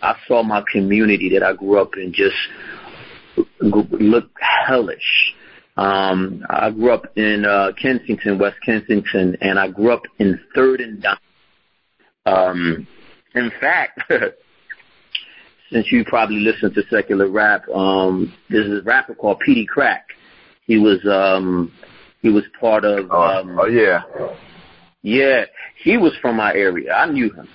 [0.00, 2.36] I saw my community that I grew up in just
[3.60, 5.34] look hellish.
[5.76, 10.80] Um, I grew up in uh, Kensington, West Kensington, and I grew up in Third
[10.80, 11.16] and Dime.
[12.26, 12.86] Um,
[13.34, 14.00] in fact,
[15.72, 20.02] since you probably listen to secular rap, um, there's a rapper called Peedi Crakk.
[20.66, 21.72] He was um,
[22.20, 23.10] he was part of.
[23.10, 24.02] Oh, um, oh yeah.
[25.02, 25.46] Yeah,
[25.82, 26.92] he was from my area.
[26.92, 27.48] I knew him,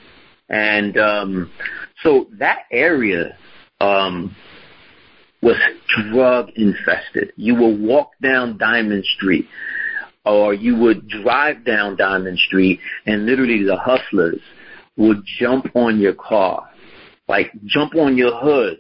[0.50, 1.52] and um,
[2.04, 3.38] so that area
[3.80, 4.36] um,
[5.42, 5.56] was
[6.12, 7.32] drug infested.
[7.38, 9.48] You would walk down Diamond Street,
[10.26, 14.42] or you would drive down Diamond Street, and literally the hustlers
[14.98, 16.70] would jump on your car,
[17.30, 18.80] like jump on your hood,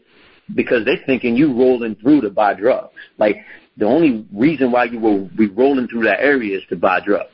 [0.56, 2.94] because they're thinking you rolling through to buy drugs.
[3.18, 3.38] Like
[3.78, 7.30] the only reason why you will be rolling through that area is to buy drugs.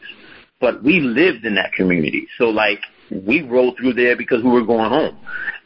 [0.60, 2.80] But we lived in that community, so like
[3.26, 5.18] we rolled through there because we were going home.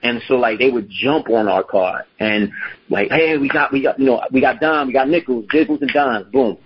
[0.03, 2.51] And so like they would jump on our car and
[2.89, 5.81] like, hey, we got we got you know we got dime, we got nickels, nickels
[5.81, 6.57] and dimes, boom,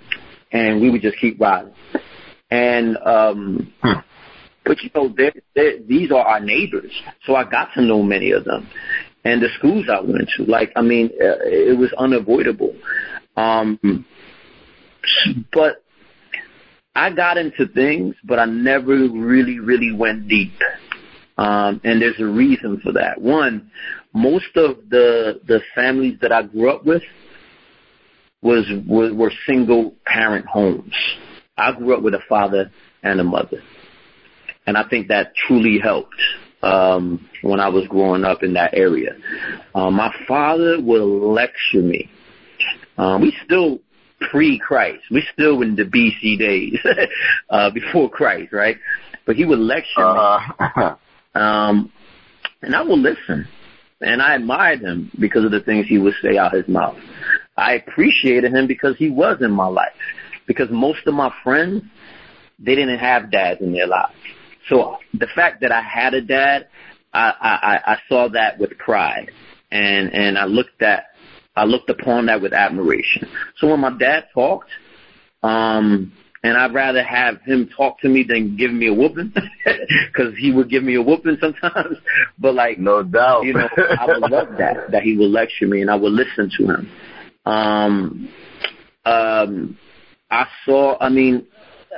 [0.51, 1.73] and we would just keep riding.
[2.49, 3.99] And um, hmm.
[4.65, 6.91] but you know they're, they're, these are our neighbors,
[7.25, 8.69] so I got to know many of them.
[9.23, 12.75] And the schools I went to, like I mean, uh, it was unavoidable.
[13.41, 14.05] Um,
[15.51, 15.83] but
[16.95, 20.53] I got into things, but I never really, really went deep.
[21.37, 23.19] Um, and there's a reason for that.
[23.19, 23.71] One,
[24.13, 27.03] most of the the families that I grew up with
[28.41, 30.93] was, was were single parent homes.
[31.57, 32.71] I grew up with a father
[33.03, 33.61] and a mother,
[34.67, 36.21] and I think that truly helped.
[36.63, 39.15] um, when I was growing up in that area.
[39.73, 42.09] Uh, my father would lecture me.
[43.01, 43.79] Um, we still
[44.29, 45.03] pre-Christ.
[45.09, 46.77] We still in the BC days,
[47.49, 48.77] uh, before Christ, right?
[49.25, 50.95] But he would lecture uh-huh.
[51.35, 51.41] me.
[51.41, 51.91] Um,
[52.61, 53.47] and I would listen.
[54.01, 56.97] And I admired him because of the things he would say out his mouth.
[57.57, 59.89] I appreciated him because he was in my life.
[60.45, 61.83] Because most of my friends,
[62.59, 64.13] they didn't have dads in their lives.
[64.69, 66.67] So the fact that I had a dad,
[67.13, 69.31] I, I, I saw that with pride,
[69.71, 71.10] and and I looked at
[71.55, 73.27] I looked upon that with admiration.
[73.57, 74.69] So when my dad talked,
[75.43, 79.33] um, and I'd rather have him talk to me than give me a whooping,
[79.65, 81.97] because he would give me a whooping sometimes.
[82.39, 85.81] But like, no doubt, you know, I would love that that he would lecture me
[85.81, 86.91] and I would listen to him.
[87.45, 88.29] Um,
[89.05, 89.77] um,
[90.31, 90.97] I saw.
[90.99, 91.45] I mean,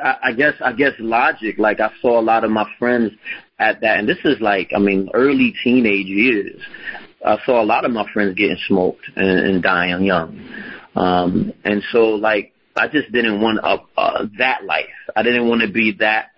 [0.01, 1.57] I, I guess I guess logic.
[1.57, 3.11] Like I saw a lot of my friends
[3.59, 6.61] at that, and this is like I mean early teenage years.
[7.25, 10.39] I saw a lot of my friends getting smoked and, and dying young,
[10.95, 14.85] um, and so like I just didn't want a, uh, that life.
[15.15, 16.31] I didn't want to be that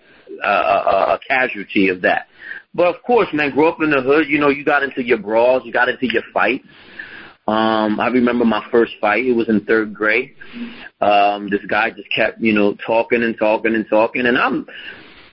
[0.43, 2.27] uh, a, a casualty of that.
[2.73, 4.27] But of course, man, grew up in the hood.
[4.27, 6.67] You know, you got into your brawls, you got into your fights.
[7.47, 9.25] Um, I remember my first fight.
[9.25, 10.35] It was in third grade.
[10.99, 14.65] Um, this guy just kept, you know, talking and talking and talking, and I'm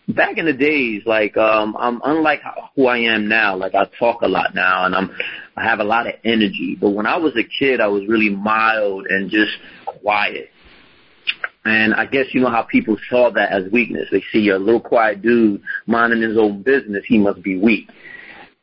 [0.09, 2.43] back in the days, like um, I'm unlike
[2.77, 3.57] who I am now.
[3.57, 5.11] Like I talk a lot now, and I'm
[5.57, 6.77] I have a lot of energy.
[6.81, 9.53] But when I was a kid, I was really mild and just
[9.85, 10.51] quiet.
[11.65, 14.09] And I guess you know how people saw that as weakness.
[14.11, 17.05] They see a little quiet dude minding his own business.
[17.07, 17.89] He must be weak.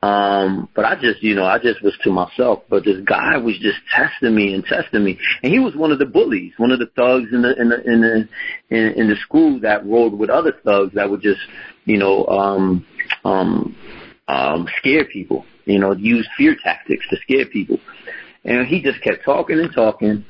[0.02, 2.63] Um, but I just, you know, I just was to myself.
[2.69, 5.99] But this guy was just testing me and testing me, and he was one of
[5.99, 8.30] the bullies, one of the thugs in the in the in the
[8.69, 11.41] in, in the school that rolled with other thugs that would just,
[11.86, 12.86] you know, um,
[13.25, 13.75] um,
[14.30, 15.45] um, scare people.
[15.69, 17.79] You know, use fear tactics to scare people.
[18.45, 20.25] And he just kept talking and talking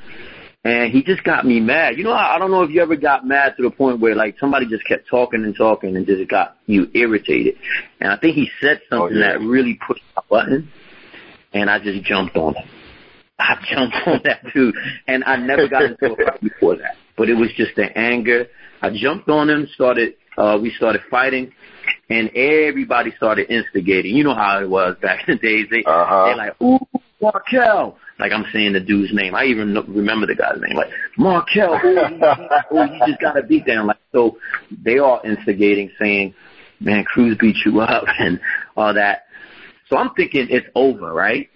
[0.64, 1.98] and he just got me mad.
[1.98, 4.16] You know, I, I don't know if you ever got mad to the point where
[4.16, 7.56] like somebody just kept talking and talking and just got you irritated.
[8.00, 9.38] And I think he said oh, something oh, yeah.
[9.38, 10.70] that really pushed my button,
[11.54, 12.68] and I just jumped on him.
[13.40, 14.76] I jumped on that dude,
[15.08, 16.96] and I never got into a fight before that.
[17.18, 18.48] But it was just the anger.
[18.82, 20.16] I jumped on him, started.
[20.38, 21.54] uh We started fighting,
[22.10, 24.16] and everybody started instigating.
[24.16, 25.68] You know how it was back in the days.
[25.70, 26.26] They uh-huh.
[26.30, 26.80] they like, ooh,
[27.22, 27.98] Markel.
[28.20, 29.34] Like I'm saying the dude's name.
[29.34, 30.76] I even remember the guy's name.
[30.76, 31.74] Like Markel.
[31.74, 32.20] Oh, he,
[32.72, 33.88] oh, he just got a beat down.
[33.88, 34.38] Like so,
[34.84, 36.34] they all instigating, saying,
[36.82, 38.40] "Man, Cruz beat you up" and
[38.76, 39.26] all that.
[39.88, 41.50] So I'm thinking it's over, right?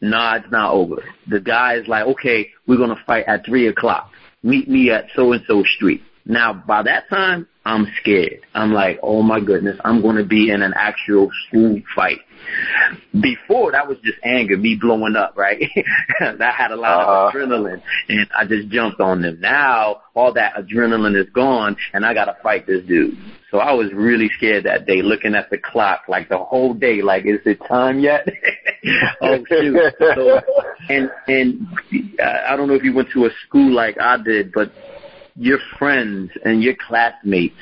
[0.00, 1.04] Nah, it's not over.
[1.26, 4.10] The guy is like, "Okay, we're gonna fight at three o'clock.
[4.42, 8.40] Meet me at so and so street." Now, by that time, I'm scared.
[8.54, 12.20] I'm like, oh my goodness, I'm going to be in an actual school fight.
[13.20, 15.60] Before that was just anger, me blowing up, right?
[16.20, 17.26] that had a lot uh-huh.
[17.28, 19.40] of adrenaline and I just jumped on them.
[19.40, 23.18] Now all that adrenaline is gone and I gotta fight this dude.
[23.50, 27.02] So I was really scared that day looking at the clock like the whole day,
[27.02, 28.26] like is it time yet?
[29.20, 29.94] oh shoot.
[29.98, 30.40] So,
[30.88, 31.66] and, and
[32.18, 34.72] I don't know if you went to a school like I did, but
[35.38, 37.54] your friends and your classmates,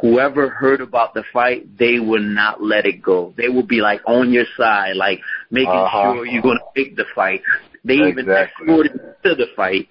[0.00, 3.34] whoever heard about the fight, they will not let it go.
[3.36, 6.14] They will be like on your side, like making uh-huh.
[6.14, 7.42] sure you're going to pick the fight.
[7.84, 8.22] They exactly.
[8.22, 8.92] even escorted
[9.24, 9.88] to the fight.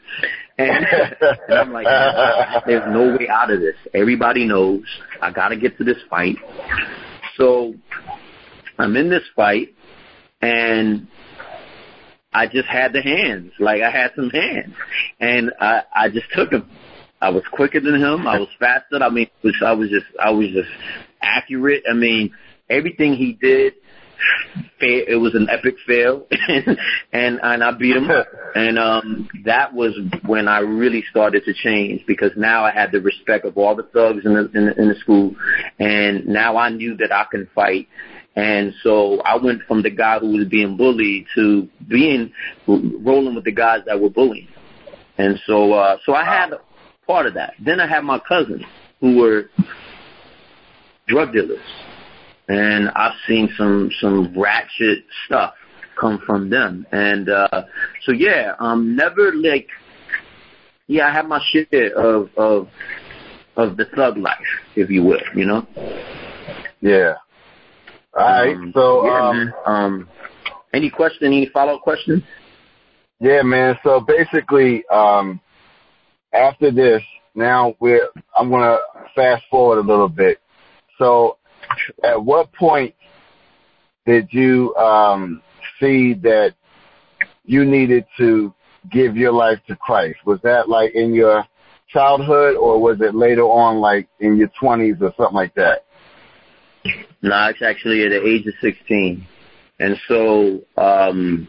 [0.58, 0.86] And,
[1.48, 1.88] and I'm like,
[2.66, 3.76] there's no way out of this.
[3.94, 4.84] Everybody knows
[5.22, 6.36] I got to get to this fight.
[7.38, 7.74] So
[8.78, 9.74] I'm in this fight
[10.42, 11.08] and
[12.34, 14.74] I just had the hands, like I had some hands,
[15.20, 16.70] and I I just took them.
[17.22, 18.28] I was quicker than him.
[18.28, 19.02] I was faster.
[19.02, 20.70] I mean, was, I was just, I was just
[21.22, 21.84] accurate.
[21.90, 22.32] I mean,
[22.70, 23.74] everything he did,
[24.80, 26.28] it was an epic fail,
[27.12, 28.10] and and I beat him.
[28.10, 28.28] Up.
[28.56, 29.94] And um, that was
[30.26, 33.84] when I really started to change because now I had the respect of all the
[33.84, 35.36] thugs in the in the, in the school,
[35.78, 37.88] and now I knew that I can fight.
[38.36, 42.34] And so I went from the guy who was being bullied to being
[42.68, 44.48] rolling with the guys that were bullying.
[45.18, 46.52] And so, uh, so I had
[47.10, 47.56] part of that.
[47.60, 48.62] Then I had my cousins
[49.02, 49.50] who were
[51.08, 51.58] drug dealers,
[52.48, 55.56] and I've seen some some ratchet stuff
[56.00, 56.86] come from them.
[56.92, 57.64] And uh,
[58.06, 59.68] so yeah, um, never like
[60.86, 62.70] yeah, I have my share of of
[63.58, 64.38] of the thug life,
[64.76, 65.66] if you will, you know.
[66.80, 67.16] Yeah.
[68.14, 68.56] All right.
[68.56, 70.10] Um, so yeah, um, um,
[70.76, 71.26] any question?
[71.26, 72.22] Any follow up questions?
[73.20, 73.80] Yeah, man.
[73.84, 75.42] So basically, um,
[76.34, 77.02] after this,
[77.36, 78.78] now we're I'm gonna
[79.16, 80.40] fast forward a little bit.
[80.98, 81.38] So,
[82.04, 82.94] at what point
[84.06, 85.42] did you um,
[85.80, 86.54] see that
[87.46, 88.54] you needed to
[88.92, 90.18] give your life to Christ?
[90.26, 91.46] Was that like in your
[91.90, 95.86] childhood or was it later on like in your 20s or something like that?
[97.22, 99.26] No, it's actually at the age of 16.
[99.80, 101.48] And so, um,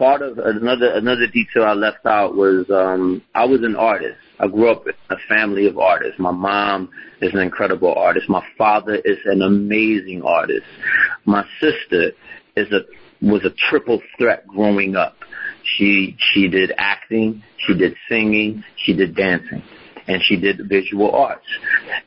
[0.00, 4.16] part of another another detail I left out was um, I was an artist.
[4.40, 6.18] I grew up in a family of artists.
[6.18, 6.88] My mom
[7.20, 8.26] is an incredible artist.
[8.26, 10.64] My father is an amazing artist.
[11.26, 12.12] My sister
[12.56, 12.80] is a
[13.20, 15.16] was a triple threat growing up.
[15.76, 19.62] She she did acting, she did singing, she did dancing,
[20.08, 21.46] and she did visual arts.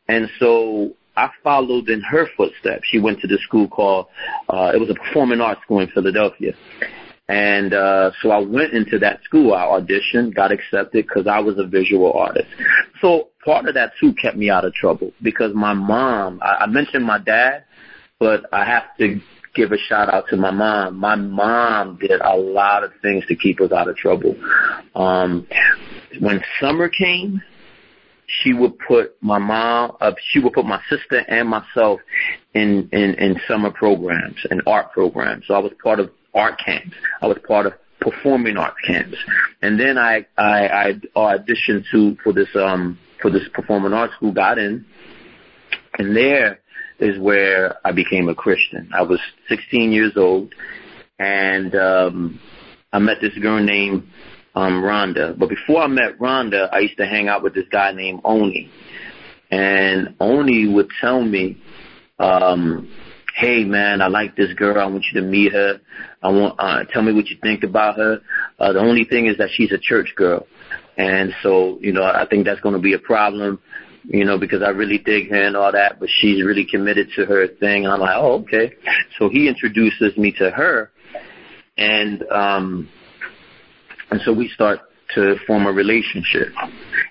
[0.08, 2.88] And so I followed in her footsteps.
[2.92, 4.08] She went to the school called
[4.50, 6.54] uh, it was a performing arts school in Philadelphia,
[7.30, 9.54] and uh, so I went into that school.
[9.54, 12.48] I auditioned, got accepted because I was a visual artist.
[13.02, 16.40] So part of that too kept me out of trouble because my mom.
[16.42, 17.64] I, I mentioned my dad,
[18.20, 19.22] but I have to
[19.56, 20.98] give a shout out to my mom.
[20.98, 24.36] My mom did a lot of things to keep us out of trouble.
[24.96, 25.48] Um,
[26.20, 27.42] when summer came,
[28.42, 32.00] she would put my mom uh, she would put my sister and myself
[32.54, 36.96] in in in summer programs and art programs so i was part of art camps.
[37.22, 39.18] I was part of performing arts camps,
[39.62, 44.32] and then I I, I auditioned to for this um for this performing arts school.
[44.32, 44.86] Got in,
[45.98, 46.60] and there
[47.00, 48.90] is where I became a Christian.
[48.94, 49.20] I was
[49.50, 50.54] 16 years old,
[51.20, 52.40] and um,
[52.92, 54.08] I met this girl named
[54.56, 55.38] um, Rhonda.
[55.38, 58.70] But before I met Rhonda, I used to hang out with this guy named Oni,
[59.50, 61.62] and Oni would tell me.
[62.20, 62.90] Um,
[63.34, 64.80] hey man, I like this girl.
[64.80, 65.80] I want you to meet her.
[66.22, 68.20] I want uh, tell me what you think about her.
[68.60, 70.46] Uh, the only thing is that she's a church girl,
[70.98, 73.60] and so you know I think that's going to be a problem.
[74.06, 77.26] You know, because I really dig her and all that, but she's really committed to
[77.26, 77.86] her thing.
[77.86, 78.74] And I'm like, oh, okay.
[79.18, 80.92] So he introduces me to her,
[81.78, 82.90] and um,
[84.12, 84.80] and so we start
[85.16, 86.50] to form a relationship.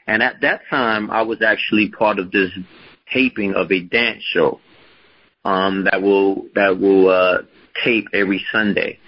[0.07, 2.51] And at that time, I was actually part of this
[3.13, 4.61] taping of a dance show
[5.45, 7.39] um, that will that will uh,
[7.85, 8.99] tape every Sunday,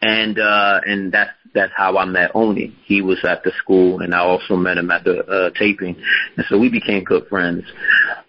[0.00, 2.74] and uh, and that's that's how I met Oni.
[2.84, 5.96] He was at the school, and I also met him at the uh, taping,
[6.36, 7.64] and so we became good friends.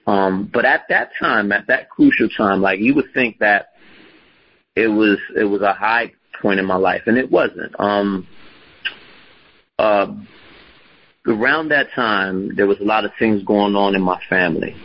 [0.06, 3.70] Um, but at that time, at that crucial time, like you would think that
[4.76, 7.80] it was it was a high point in my life, and it wasn't.
[7.80, 8.28] Um,
[9.80, 10.14] uh,
[11.26, 14.76] around that time, there was a lot of things going on in my family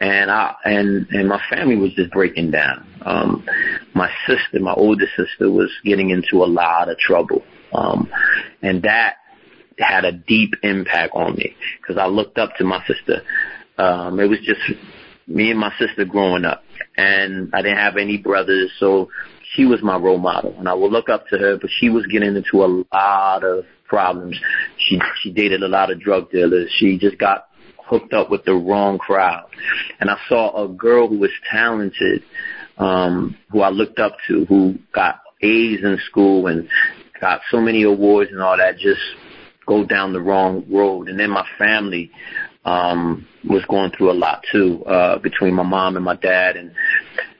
[0.00, 2.86] and I and and my family was just breaking down.
[3.02, 3.46] Um,
[3.94, 8.08] my sister, my older sister, was getting into a lot of trouble, um,
[8.62, 9.16] and that
[9.78, 13.22] had a deep impact on me because I looked up to my sister.
[13.78, 14.60] Um, it was just
[15.26, 16.64] me and my sister growing up,
[16.96, 19.10] and I didn't have any brothers, so
[19.54, 21.58] she was my role model, and I would look up to her.
[21.58, 24.40] But she was getting into a lot of problems.
[24.78, 26.70] She she dated a lot of drug dealers.
[26.78, 27.49] She just got
[27.90, 29.48] hooked up with the wrong crowd.
[29.98, 32.22] And I saw a girl who was talented,
[32.78, 36.68] um, who I looked up to, who got A's in school and
[37.20, 39.00] got so many awards and all that, just
[39.66, 41.08] go down the wrong road.
[41.08, 42.10] And then my family
[42.64, 46.72] um was going through a lot too, uh, between my mom and my dad and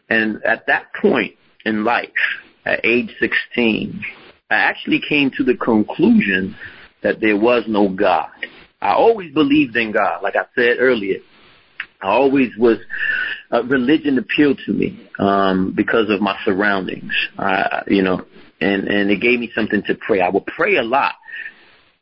[0.08, 1.34] and at that point
[1.64, 2.08] in life,
[2.64, 4.02] at age sixteen,
[4.50, 6.56] I actually came to the conclusion
[7.02, 8.30] that there was no God.
[8.80, 11.18] I always believed in God, like I said earlier.
[12.02, 12.78] I always was
[13.52, 18.24] uh, religion appealed to me um, because of my surroundings, uh, you know,
[18.60, 20.20] and and it gave me something to pray.
[20.20, 21.14] I would pray a lot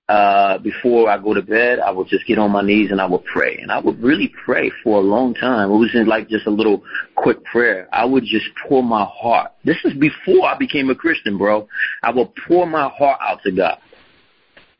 [0.09, 1.81] uh, before I go to bed.
[1.81, 4.33] I would just get on my knees and I would pray, and I would really
[4.45, 5.71] pray for a long time.
[5.71, 6.85] It wasn't like just a little
[7.17, 7.89] quick prayer.
[7.93, 9.51] I would just pour my heart.
[9.65, 11.69] This is before I became a Christian, bro.
[12.05, 13.79] I would pour my heart out to God.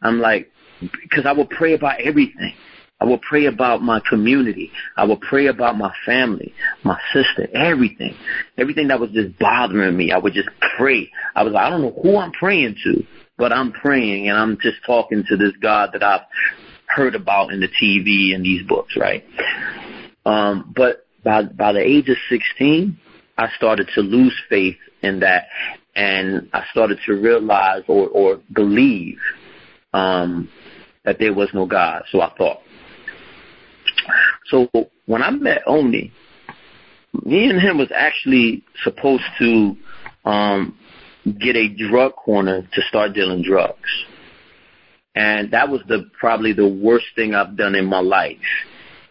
[0.01, 2.55] I'm like, because I will pray about everything.
[3.01, 4.73] I will pray about my community.
[4.97, 8.15] I will pray about my family, my sister, everything.
[8.57, 11.11] Everything that was just bothering me, I would just pray.
[11.37, 13.05] I was like, I don't know who I'm praying to,
[13.37, 16.23] but I'm praying and I'm just talking to this God that I've
[16.87, 19.25] heard about in the TV and these books, right?
[20.27, 22.99] Um, but by by the age of 16,
[23.37, 25.47] I started to lose faith in that,
[25.95, 29.19] and I started to realize or or believe
[29.93, 30.49] um,
[31.09, 32.59] that there was no God, so I thought.
[34.51, 34.69] So
[35.07, 36.13] when I met Oni,
[37.25, 39.75] me and him was actually supposed to
[40.27, 40.79] um,
[41.41, 43.89] get a drug corner to start dealing drugs.
[45.15, 48.37] And that was the probably the worst thing I've done in my life.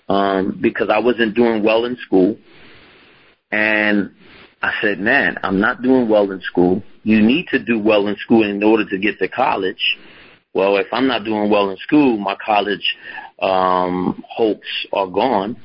[0.08, 2.38] Um, because I wasn't doing well in school
[3.52, 4.12] and
[4.62, 6.84] I said, man, I'm not doing well in school.
[7.02, 9.98] You need to do well in school in order to get to college.
[10.58, 12.98] Well, if I'm not doing well in school, my college
[13.40, 15.56] um, hopes are gone.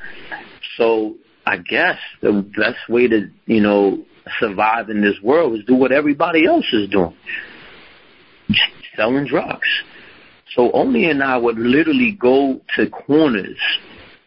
[0.77, 1.15] So
[1.47, 4.05] I guess the best way to, you know,
[4.39, 7.17] survive in this world is do what everybody else is doing.
[8.95, 9.67] Selling drugs.
[10.55, 13.57] So Oni and I would literally go to corners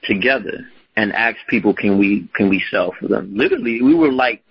[0.02, 3.30] together and ask people, can we can we sell for them?
[3.36, 4.42] Literally, we were like,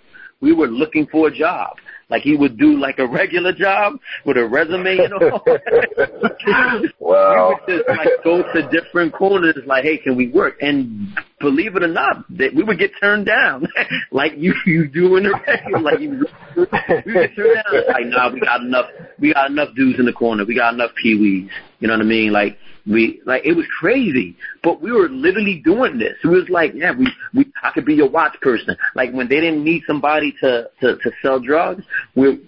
[0.40, 1.76] we were looking for a job.
[2.10, 3.94] Like he would do like a regular job
[4.24, 5.42] with a resume and all.
[6.98, 7.58] wow.
[7.66, 10.56] We would just like go to different corners, like, hey, can we work?
[10.60, 11.08] And
[11.40, 13.66] believe it or not, that we would get turned down,
[14.12, 15.80] like you you do in the regular.
[15.80, 16.26] Like you,
[16.56, 17.84] we get turned down.
[17.88, 18.86] Like, nah, we got enough.
[19.18, 20.44] We got enough dudes in the corner.
[20.44, 21.48] We got enough peewees.
[21.80, 22.32] You know what I mean?
[22.32, 26.14] Like we like it was crazy, but we were literally doing this.
[26.22, 28.76] It was like, yeah, we we I could be your watch person.
[28.94, 32.40] Like when they didn't need somebody to to to sell drugs, we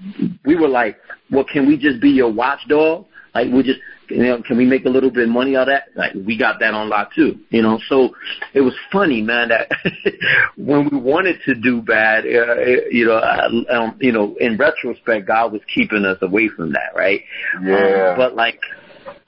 [0.45, 0.99] we were like,
[1.31, 3.07] well, can we just be your watchdog?
[3.35, 5.75] Like we just you know, can we make a little bit of money out of
[5.75, 5.89] that?
[5.97, 7.81] Like we got that on lock too, you know.
[7.89, 8.15] So
[8.55, 9.71] it was funny, man, that
[10.57, 12.57] when we wanted to do bad, uh,
[12.91, 16.95] you know, uh, um, you know, in retrospect, God was keeping us away from that,
[16.95, 17.23] right?
[17.63, 18.11] Yeah.
[18.11, 18.61] Um, but like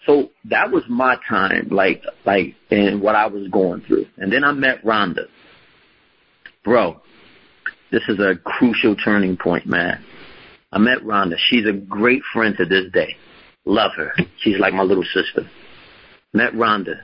[0.09, 4.07] so that was my time, like like and what I was going through.
[4.17, 5.27] And then I met Rhonda.
[6.65, 7.03] Bro,
[7.93, 10.03] this is a crucial turning point, man.
[10.73, 11.35] I met Rhonda.
[11.37, 13.17] She's a great friend to this day.
[13.67, 14.15] Love her.
[14.39, 15.49] She's like my little sister.
[16.33, 17.03] Met Rhonda.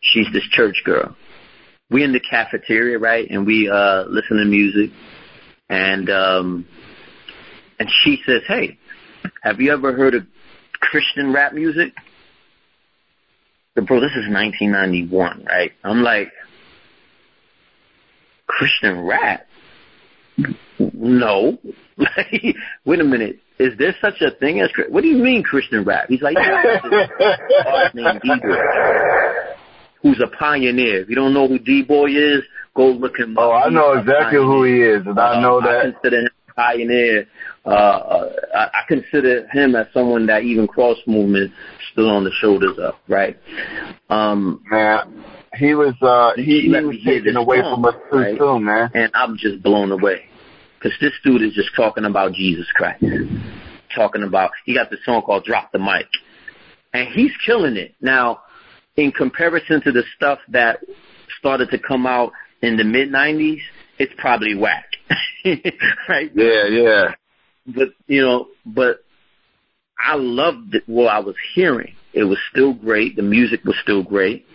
[0.00, 1.16] She's this church girl.
[1.90, 3.28] We in the cafeteria, right?
[3.28, 4.90] And we uh listen to music.
[5.68, 6.66] And um
[7.80, 8.78] and she says, Hey,
[9.42, 10.26] have you ever heard of
[10.80, 11.92] Christian rap music?
[13.74, 15.72] But bro, this is 1991, right?
[15.84, 16.32] I'm like,
[18.46, 19.46] Christian rap?
[20.78, 21.58] No.
[21.98, 22.54] Like,
[22.84, 23.40] wait a minute.
[23.58, 26.04] Is there such a thing as what do you mean Christian rap?
[26.08, 28.56] He's like, yeah, named D-Boy,
[30.00, 31.00] who's a pioneer.
[31.00, 32.44] If you don't know who D-Boy is,
[32.76, 33.42] go look him up.
[33.42, 35.94] Oh, I know exactly who he is, and I uh, know I that.
[35.94, 37.26] consider him a pioneer.
[37.68, 41.52] Uh, uh, I, I consider him as someone that even cross movement
[41.92, 43.38] stood on the shoulders of, right?
[44.08, 45.24] Um, Man,
[45.58, 48.38] he was uh he, he was taken away song, from us too right?
[48.38, 48.90] soon, man.
[48.94, 50.24] and I'm just blown away
[50.78, 53.04] because this dude is just talking about Jesus Christ,
[53.94, 56.06] talking about he got this song called "Drop the Mic,"
[56.94, 58.40] and he's killing it now.
[58.96, 60.80] In comparison to the stuff that
[61.38, 63.60] started to come out in the mid '90s,
[63.98, 64.86] it's probably whack,
[66.08, 66.32] right?
[66.34, 67.14] Yeah, yeah.
[67.68, 69.04] But you know, but
[69.98, 71.94] I loved what I was hearing.
[72.12, 73.16] It was still great.
[73.16, 74.46] The music was still great,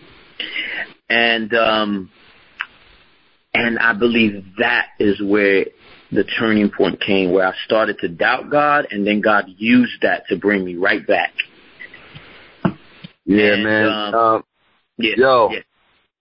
[1.08, 2.10] and um,
[3.54, 5.66] and I believe that is where
[6.10, 10.26] the turning point came, where I started to doubt God, and then God used that
[10.28, 11.32] to bring me right back.
[13.24, 13.86] Yeah, And, man.
[13.86, 14.44] um, um,
[14.98, 15.50] Yeah, Yo.
[15.52, 15.58] yeah,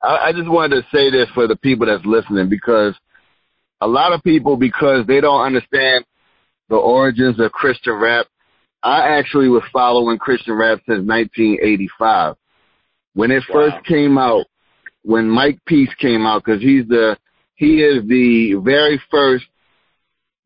[0.01, 2.95] I, I just wanted to say this for the people that's listening because
[3.81, 6.05] a lot of people, because they don't understand
[6.74, 8.26] the origins of Christian rap,
[8.82, 12.36] I actually was following Christian rap since 1985.
[13.13, 13.53] When it Wow.
[13.53, 14.47] first came out,
[15.03, 17.15] when Mike Peace came out, because he's the,
[17.53, 19.45] he is the very first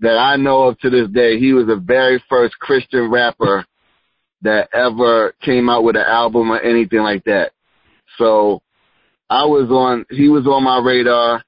[0.02, 1.40] that I know of to this day.
[1.40, 3.66] He was the very first Christian rapper
[4.42, 7.54] that ever came out with an album or anything like that.
[8.18, 8.62] So
[9.30, 11.42] I was on, he was on my radar.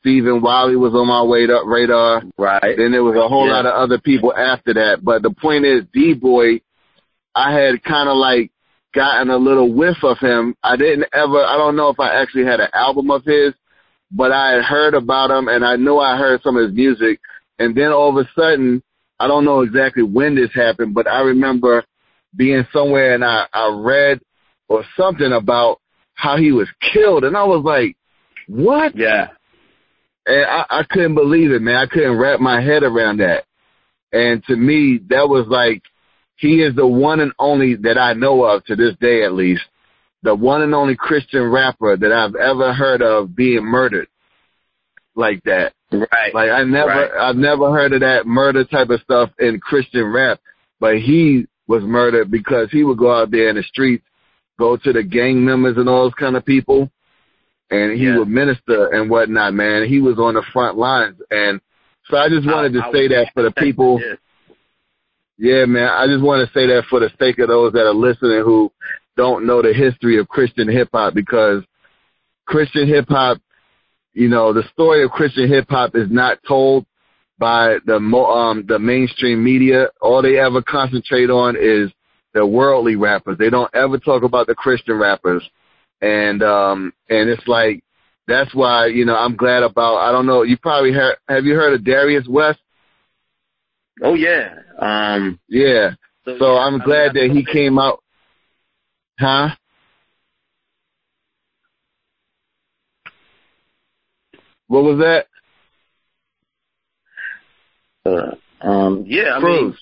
[0.00, 1.64] Stephen Wiley was on my way radar.
[1.66, 2.22] radar.
[2.38, 2.76] right.
[2.76, 3.54] Then there was a whole Yeah.
[3.54, 5.04] lot of other people after that.
[5.04, 6.60] But the point is, D-Boy,
[7.34, 8.50] I had kind of like
[8.94, 10.54] gotten a little whiff of him.
[10.62, 13.52] I didn't ever, I don't know if I actually had an album of his,
[14.10, 17.20] but I had heard about him and I knew I heard some of his music.
[17.58, 18.82] And then all of a sudden,
[19.20, 21.84] I don't know exactly when this happened, but I remember
[22.34, 24.20] being somewhere and I, I read
[24.68, 25.80] or something about
[26.14, 27.24] how he was killed.
[27.24, 27.96] And I was like,
[28.48, 28.96] what?
[28.96, 29.28] Yeah,
[30.26, 31.76] And I, I couldn't believe it, man.
[31.76, 33.44] I couldn't wrap my head around that.
[34.12, 35.82] And to me, that was like,
[36.36, 39.62] he is the one and only that I know of to this day at least,
[40.22, 44.08] the one and only Christian rapper that I've ever heard of being murdered
[45.14, 45.72] like that.
[45.90, 46.34] right.
[46.34, 47.10] Like I never, Right.
[47.18, 50.40] I've never heard of that murder type of stuff in Christian rap,
[50.78, 54.04] but he was murdered because he would go out there in the streets,
[54.58, 56.90] go to the gang members and all those kind of people,
[57.70, 58.18] and he Yeah.
[58.18, 59.54] would minister and whatnot.
[59.54, 61.60] Man, he was on the front lines, and
[62.10, 64.00] so I just wanted I- to I say that for the people.
[64.00, 64.14] Yeah.
[65.38, 67.92] Yeah, man, I just want to say that for the sake of those that are
[67.92, 68.72] listening who
[69.16, 71.62] don't know the history of Christian hip hop because
[72.46, 73.38] Christian hip hop,
[74.14, 76.86] you know, the story of Christian hip hop is not told
[77.38, 79.90] by the mo- um the mainstream media.
[80.00, 81.90] All they ever concentrate on is
[82.32, 83.36] the worldly rappers.
[83.36, 85.46] They don't ever talk about the Christian rappers.
[86.00, 87.82] And um and it's like
[88.28, 91.54] that's why, you know, I'm glad about I don't know, you probably heard have you
[91.54, 92.60] heard of Darius West?
[94.02, 94.54] Oh yeah.
[94.78, 95.90] Um Yeah.
[96.24, 98.02] So, so I'm glad that he came out
[99.18, 99.48] Huh?
[104.68, 105.26] What was that?
[108.04, 109.74] Uh, um, yeah, I Cruz.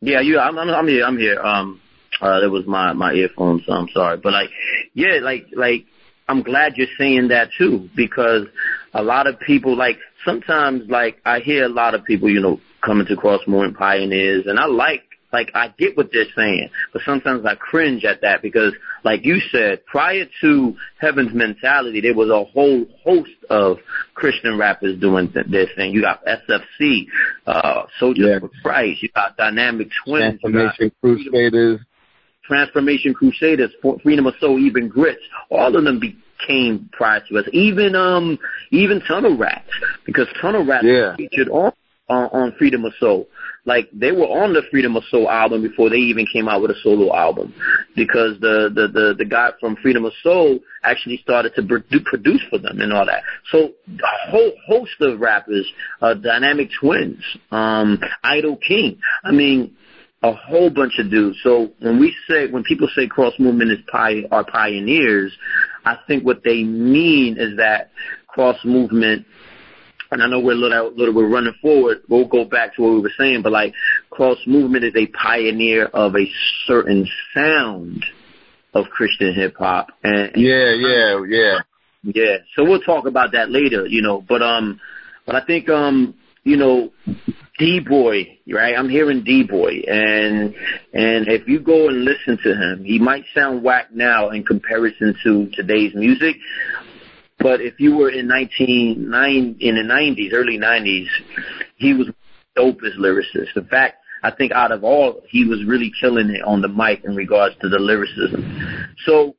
[0.00, 1.40] mean, yeah, you, I'm, I'm, I'm here, I'm here.
[1.40, 1.80] Um,
[2.24, 3.62] uh, that was my my earphones.
[3.66, 4.48] So I'm sorry, but like,
[4.94, 5.84] yeah, like, like,
[6.26, 8.46] I'm glad you're saying that too because
[8.94, 12.60] a lot of people, like, sometimes, like, I hear a lot of people, you know,
[12.80, 15.02] coming to Cross Movement Pioneers, and I like
[15.34, 18.72] like I get what they're saying, but sometimes I cringe at that because,
[19.02, 23.78] like you said, prior to Heaven's Mentality, there was a whole host of
[24.14, 25.92] Christian rappers doing th- their thing.
[25.92, 27.08] You got SFC,
[27.46, 28.38] uh, Soldiers Yeah.
[28.38, 29.02] for Christ.
[29.02, 30.40] You got Dynamic Twins.
[30.40, 31.80] Transformation Crusaders.
[32.46, 33.70] Transformation Crusaders,
[34.02, 35.22] Freedom of Soul, even Grits.
[35.50, 37.44] All of them became prior to us.
[37.52, 38.38] Even um,
[38.70, 39.68] even Tunnel Rats,
[40.04, 41.16] because Tunnel Rats Yeah.
[41.16, 41.72] featured on,
[42.08, 43.26] on on Freedom of Soul.
[43.66, 46.70] Like they were on the Freedom of Soul album before they even came out with
[46.70, 47.54] a solo album,
[47.96, 52.42] because the the the, the guy from Freedom of Soul actually started to produ- produce
[52.50, 53.22] for them and all that.
[53.50, 55.66] So a whole host of rappers,
[56.02, 58.98] uh, Dynamic Twins, um, Idol King.
[59.24, 59.74] I mean,
[60.24, 61.38] a whole bunch of dudes.
[61.42, 65.36] So when we say, when people say cross movement is pi- are pioneers,
[65.84, 67.90] I think what they mean is that
[68.26, 69.26] cross movement,
[70.10, 71.98] and I know we're a little, little bit running forward.
[72.08, 73.74] We'll go back to what we were saying, but like
[74.08, 76.26] cross movement is a pioneer of a
[76.66, 78.02] certain sound
[78.72, 79.88] of Christian hip hop.
[80.02, 81.58] And Yeah, yeah, yeah.
[82.02, 82.36] yeah.
[82.56, 84.24] So we'll talk about that later, you know.
[84.26, 84.80] But um
[85.26, 86.14] but I think um,
[86.44, 86.92] you know,
[87.58, 88.74] D Boy, right?
[88.76, 90.54] I'm hearing D Boy and
[90.92, 95.14] and if you go and listen to him, he might sound whack now in comparison
[95.22, 96.36] to today's music.
[97.38, 101.08] But if you were in nineteen nine in the nineties, early nineties,
[101.76, 102.08] he was
[102.56, 103.56] dopest lyricist.
[103.56, 107.04] In fact, I think out of all, he was really killing it on the mic
[107.04, 108.94] in regards to the lyricism.
[109.04, 109.36] So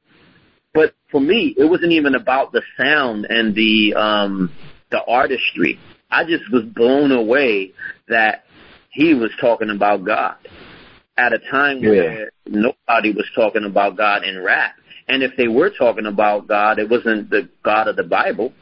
[0.76, 4.52] but for me, it wasn't even about the sound and the um
[4.92, 5.80] the artistry.
[6.16, 7.74] I just was blown away
[8.08, 8.46] that
[8.90, 10.36] he was talking about God
[11.18, 11.90] at a time Yeah.
[11.90, 14.76] where nobody was talking about God in rap.
[15.10, 18.54] And if they were talking about God, it wasn't the God of the Bible.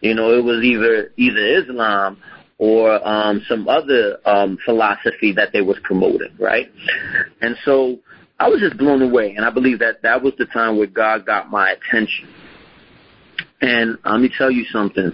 [0.00, 2.18] You know, it was either either Islam
[2.58, 6.70] or um some other um philosophy that they was promoting, right?
[7.40, 8.00] And so
[8.38, 11.24] I was just blown away, and I believe that that was the time where God
[11.24, 12.28] got my attention.
[13.62, 15.12] And let me tell you something,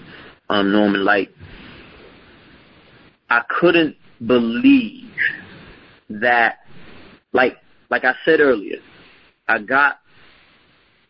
[0.49, 1.05] um, Norman.
[1.05, 1.31] Like,
[3.33, 5.11] I couldn't believe
[6.11, 6.59] that,
[7.33, 7.57] like,
[7.89, 8.77] like I said earlier,
[9.49, 10.01] I got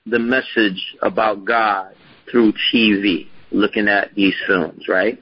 [0.06, 1.96] the message about God
[2.30, 5.20] through TV, looking at these films, right?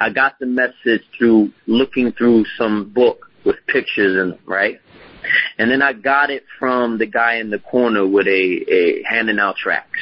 [0.00, 4.80] I got the message through looking through some book with pictures in them, right?
[5.58, 9.38] And then I got it from the guy in the corner with a, a handing
[9.38, 10.00] out tracks.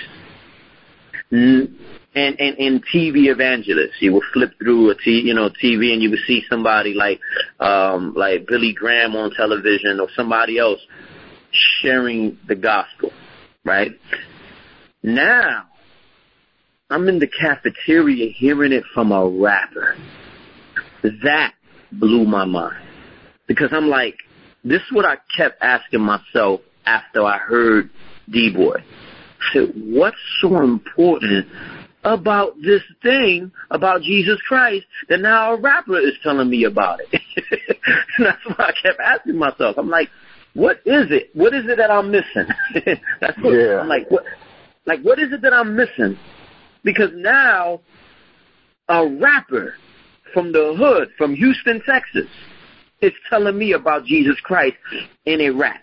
[2.14, 6.02] And, and, and TV evangelists, you would flip through a t, you know, TV and
[6.02, 7.20] you would see somebody like,
[7.60, 10.80] um, like Billy Graham on television or somebody else
[11.52, 13.12] sharing the gospel,
[13.64, 13.92] right?
[15.04, 15.66] Now,
[16.90, 19.96] I'm in the cafeteria hearing it from a rapper.
[21.02, 21.54] That
[21.92, 22.84] blew my mind.
[23.46, 24.16] Because I'm like,
[24.64, 27.90] this is what I kept asking myself after I heard
[28.28, 28.76] D-Boy.
[28.78, 31.46] I said, what's so important
[32.04, 37.20] about this thing about Jesus Christ that now a rapper is telling me about it?
[38.18, 39.76] and that's why I kept asking myself.
[39.78, 40.08] I'm like,
[40.54, 41.30] what is it?
[41.34, 42.46] What is it that I'm missing?
[43.20, 43.80] that's what Yeah.
[43.80, 44.24] I'm like, what,
[44.86, 46.18] like, what is it that I'm missing?
[46.82, 47.80] Because now
[48.88, 49.74] a rapper
[50.32, 52.28] from the hood, from Houston, Texas,
[53.00, 54.76] is telling me about Jesus Christ
[55.26, 55.82] in a rap.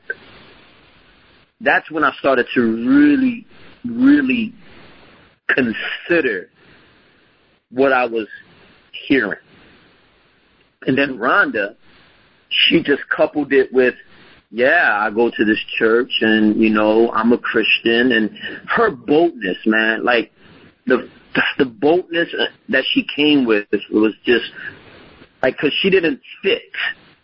[1.62, 3.46] That's when I started to really,
[3.86, 4.54] really
[5.50, 6.50] consider
[7.72, 8.28] what I was
[9.08, 9.40] hearing.
[10.86, 11.76] And then Rhonda,
[12.50, 13.96] she just coupled it with,
[14.52, 18.32] yeah, I go to this church and, you know, I'm a Christian and
[18.68, 20.32] her boldness, man, like
[20.86, 21.10] the,
[21.58, 22.30] the boldness
[22.70, 24.46] that she came with was just
[25.42, 26.62] like, cause she didn't fit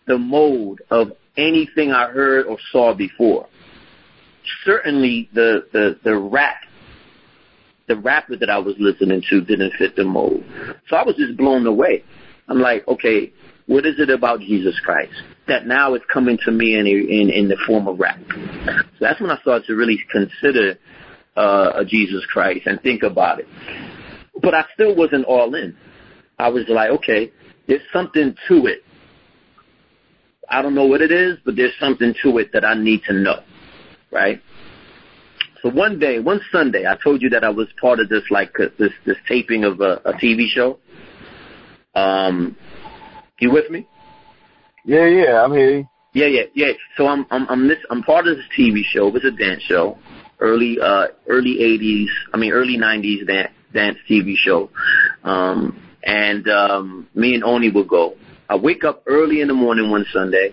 [0.06, 3.48] the mold of anything I heard or saw before.
[4.64, 6.58] Certainly the, the, the rap,
[7.86, 10.42] the rapper that I was listening to didn't fit the mold.
[10.88, 12.04] So I was just blown away.
[12.48, 13.32] I'm like, okay,
[13.66, 15.12] what is it about Jesus Christ
[15.48, 18.18] that now is coming to me in in, in the form of rap?
[18.28, 20.78] So that's when I started to really consider
[21.36, 23.48] uh, Jesus Christ and think about it.
[24.40, 25.76] But I still wasn't all in.
[26.38, 27.32] I was like, okay,
[27.66, 28.82] there's something to it.
[30.48, 33.14] I don't know what it is, but there's something to it that I need to
[33.14, 33.42] know,
[34.10, 34.42] right?
[35.64, 38.52] So one day, one Sunday, I told you that I was part of this like
[38.60, 40.78] uh, this this taping of a, a TV show.
[41.94, 42.54] Um,
[43.40, 43.88] you with me?
[44.84, 45.88] Yeah, yeah, I'm here.
[46.12, 46.72] Yeah, yeah, yeah.
[46.98, 49.08] So I'm I'm I'm this I'm part of this TV show.
[49.08, 49.96] It was a dance show,
[50.38, 52.08] early uh early '80s.
[52.34, 54.68] I mean early '90s dance dance TV show.
[55.22, 58.16] Um, and um, me and Oni would go.
[58.50, 60.52] I wake up early in the morning one Sunday.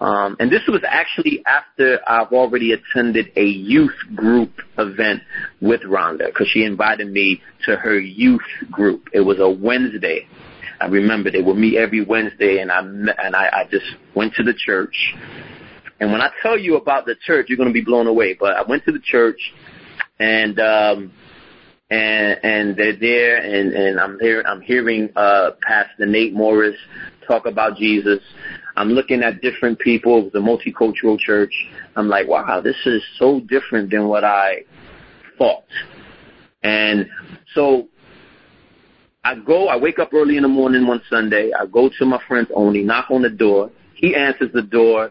[0.00, 5.22] Um, and this was actually after I've already attended a youth group event
[5.60, 8.40] with Rhonda because she invited me to her youth
[8.70, 9.08] group.
[9.12, 10.28] It was a Wednesday.
[10.80, 14.44] I remember they would meet every Wednesday, and I and I, I just went to
[14.44, 15.14] the church.
[16.00, 18.34] And when I tell you about the church, you're going to be blown away.
[18.38, 19.40] But I went to the church,
[20.20, 21.12] and um,
[21.90, 24.44] and and they're there, and and I'm here.
[24.46, 26.76] I'm hearing uh, Pastor Nate Morris
[27.26, 28.20] talk about Jesus.
[28.78, 30.18] I'm looking at different people.
[30.18, 31.52] It was a multicultural church.
[31.96, 34.58] I'm like, wow, this is so different than what I
[35.36, 35.64] thought.
[36.62, 37.08] And
[37.54, 37.88] so
[39.24, 41.50] I go, I wake up early in the morning one Sunday.
[41.58, 43.72] I go to my friend's Oni, knock on the door.
[43.94, 45.10] He answers the door,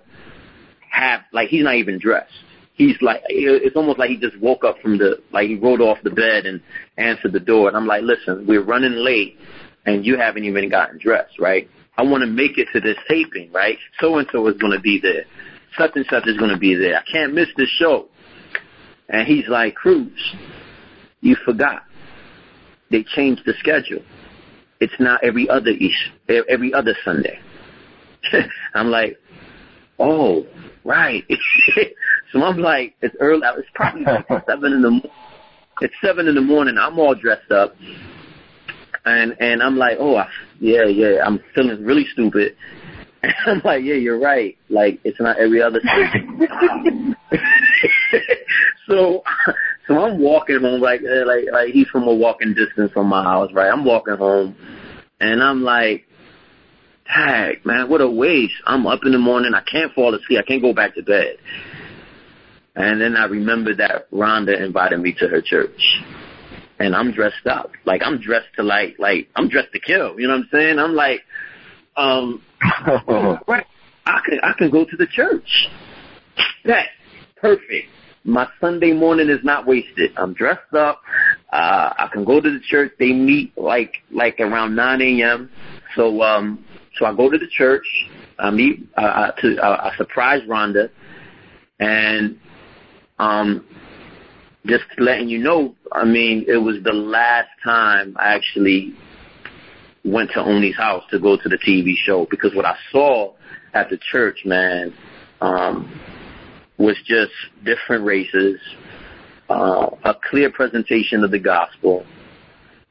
[0.90, 2.32] half like he's not even dressed.
[2.74, 5.98] He's like, it's almost like he just woke up from the, like he rolled off
[6.04, 6.62] the bed and
[6.98, 7.68] answered the door.
[7.68, 9.38] And I'm like, listen, we're running late,
[9.86, 11.68] and you haven't even gotten dressed, right?
[11.98, 13.78] I want to make it to this taping, right?
[14.00, 15.26] So and so is going to be there.
[15.78, 16.98] Such and such is going to be there.
[16.98, 18.08] I can't miss this show.
[19.10, 20.12] And he's like, Cruz,
[21.22, 21.84] you forgot.
[22.92, 24.04] They changed the schedule.
[24.80, 25.98] It's now every other East,
[26.30, 27.40] every other Sunday.
[28.76, 29.18] I'm like,
[30.00, 30.46] oh,
[30.84, 31.24] right.
[32.32, 33.42] so I'm like, it's early.
[33.58, 35.12] It's probably like seven in the morning.
[35.82, 36.76] It's seven in the morning.
[36.80, 37.76] I'm all dressed up,
[39.08, 40.28] and and I'm like, oh, I,
[40.60, 41.24] yeah, yeah.
[41.26, 42.56] I'm feeling really stupid.
[43.24, 44.58] And I'm like, yeah, you're right.
[44.70, 47.16] Like, it's not every other Sunday.
[48.88, 49.24] so,
[49.88, 53.24] so I'm walking home like, uh, like, like he's from a walking distance from my
[53.24, 53.72] house, right?
[53.72, 54.56] I'm walking home,
[55.20, 56.06] and I'm like,
[57.14, 58.54] tag, man, what a waste.
[58.66, 59.54] I'm up in the morning.
[59.56, 60.40] I can't fall asleep.
[60.40, 61.38] I can't go back to bed.
[62.76, 65.82] And then I remember that Rhonda invited me to her church.
[66.80, 67.72] And I'm dressed up.
[67.86, 70.20] Like I'm dressed to like like I'm dressed to kill.
[70.20, 70.80] You know what I'm saying?
[70.80, 71.22] I'm like,
[71.96, 72.42] um
[73.48, 73.66] right.
[74.06, 75.68] I can I can go to the church.
[76.66, 76.88] That
[77.36, 77.90] perfect.
[78.24, 80.12] My Sunday morning is not wasted.
[80.18, 81.02] I'm dressed up.
[81.52, 82.92] Uh I can go to the church.
[83.00, 85.50] They meet like like around nine AM.
[85.96, 86.64] So um
[86.98, 87.86] so I go to the church.
[88.40, 88.88] I meet.
[88.96, 90.90] Uh, to uh, I surprise Rhonda,
[91.80, 92.40] and
[93.20, 93.66] um,
[94.68, 95.76] just letting you know.
[95.92, 98.94] I mean, it was the last time I actually
[100.04, 103.34] went to Oni's house to go to the TV show because what I saw
[103.74, 104.94] at the church, man,
[105.42, 106.00] um,
[106.78, 107.32] was just
[107.64, 108.60] different races,
[109.50, 112.06] uh, a clear presentation of the gospel.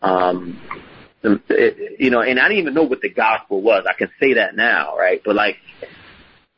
[0.03, 0.61] Um,
[1.99, 3.85] you know, and I didn't even know what the gospel was.
[3.89, 5.21] I can say that now, right?
[5.25, 5.57] But like,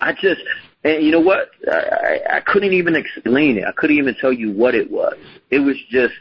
[0.00, 0.42] I just,
[0.84, 1.50] and you know what?
[1.70, 3.64] I, I couldn't even explain it.
[3.64, 5.16] I couldn't even tell you what it was.
[5.50, 6.14] It was just,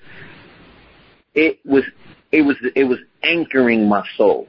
[1.36, 1.84] it was,
[2.32, 4.48] it was, it was anchoring my soul,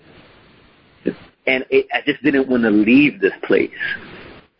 [1.47, 3.71] and it, I just didn't want to leave this place.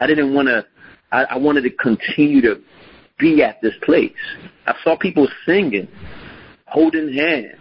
[0.01, 0.67] I didn't want to.
[1.11, 2.61] I, I wanted to continue to
[3.19, 4.13] be at this place.
[4.67, 5.89] I saw people singing,
[6.67, 7.57] holding hands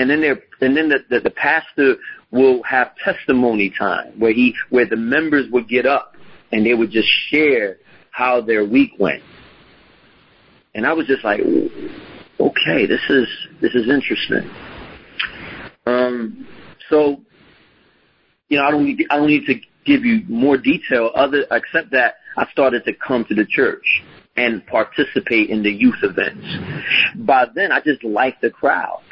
[0.00, 1.96] and then there and then the, the, the pastor
[2.30, 6.14] will have testimony time where he where the members would get up
[6.52, 7.78] and they would just share
[8.10, 9.22] how their week went.
[10.74, 13.28] And I was just like, okay, this is
[13.60, 14.48] this is interesting.
[15.86, 16.46] Um,
[16.88, 17.20] so,
[18.48, 21.90] you know, I don't need I don't need to give you more detail other except
[21.92, 24.02] that I started to come to the church
[24.36, 26.46] and participate in the youth events.
[27.16, 29.02] By then, I just liked the crowd.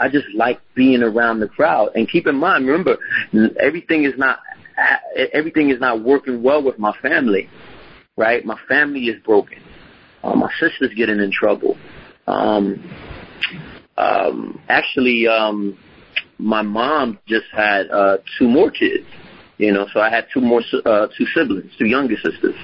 [0.00, 1.90] I just like being around the crowd.
[1.94, 2.96] And keep in mind, remember,
[3.60, 4.40] everything is not
[5.32, 7.48] everything is not working well with my family,
[8.16, 8.44] right?
[8.44, 9.62] My family is broken.
[10.22, 11.76] Uh, my sister's getting in trouble.
[12.26, 12.82] Um,
[13.96, 15.78] um, actually, um,
[16.38, 19.06] my mom just had uh, two more kids.
[19.58, 22.54] You know, so I had two more uh, two siblings, two younger sisters,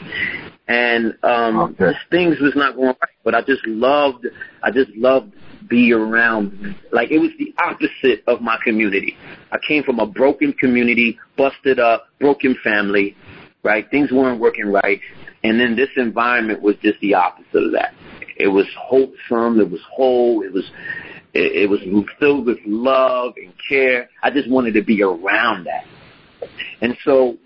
[0.67, 1.93] and um, okay.
[2.11, 3.11] things was not going right.
[3.23, 4.27] But I just loved,
[4.63, 5.35] I just loved
[5.69, 6.77] be around.
[6.93, 9.17] Like it was the opposite of my community.
[9.53, 13.17] I came from a broken community, busted up, broken family,
[13.63, 13.89] right?
[13.91, 15.01] Things weren't working right.
[15.45, 17.95] And then this environment was just the opposite of that.
[18.37, 19.61] It was wholesome.
[19.61, 20.43] It was whole.
[20.43, 20.71] It was,
[21.35, 21.81] it, it was
[22.19, 24.09] filled with love and care.
[24.23, 25.85] I just wanted to be around that.
[26.81, 27.39] And so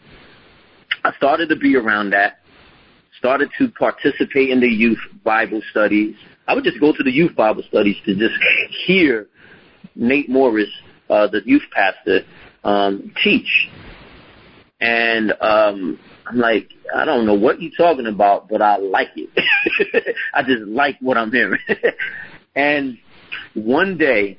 [1.05, 2.41] I started to be around that
[3.21, 6.17] started to participate in the youth Bible studies.
[6.51, 8.35] I would just go to the youth Bible studies to just
[8.85, 9.29] hear
[9.95, 10.69] Nate Morris,
[11.09, 12.23] uh, the youth pastor,
[12.65, 13.69] um, teach.
[14.81, 19.31] And um, I'm like, I don't know what you're talking about, but I like it.
[20.35, 21.61] I just like what I'm hearing.
[22.57, 22.99] and
[23.55, 24.37] one day,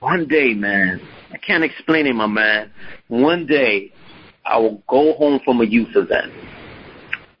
[0.00, 1.00] one day, man,
[1.32, 2.72] I can't explain it, my man.
[3.06, 3.92] One day,
[4.44, 6.32] I will go home from a youth event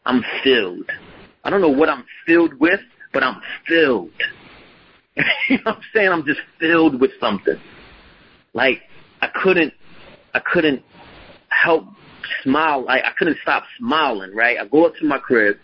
[0.06, 0.88] I'm filled.
[1.42, 2.80] I don't know what I'm filled with,
[3.14, 4.10] but I'm filled.
[5.16, 6.08] you know what I'm saying?
[6.10, 7.56] I'm just filled with something.
[8.52, 8.82] Like
[9.22, 9.72] I couldn't,
[10.34, 10.82] I couldn't
[11.48, 11.84] help
[12.42, 12.84] smile.
[12.88, 14.34] I, I couldn't stop smiling.
[14.34, 14.58] Right?
[14.60, 15.56] I go up to my crib,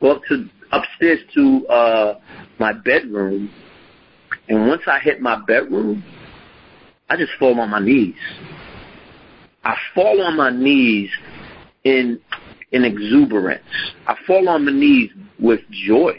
[0.00, 2.20] go up to upstairs to uh
[2.58, 3.50] my bedroom,
[4.48, 6.02] and once I hit my bedroom,
[7.10, 8.14] I just fall on my knees.
[9.64, 11.10] I fall on my knees
[11.84, 12.20] in
[12.70, 13.62] in exuberance.
[14.06, 16.16] I fall on my knees with joy.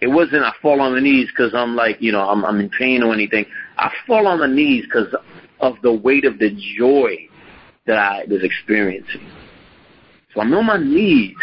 [0.00, 2.70] It wasn't I fall on my knees because I'm like, you know, I'm, I'm in
[2.70, 3.46] pain or anything.
[3.76, 5.14] I fall on my knees because
[5.60, 7.28] of the weight of the joy
[7.86, 9.28] that I was experiencing.
[10.34, 11.36] So I'm on my knees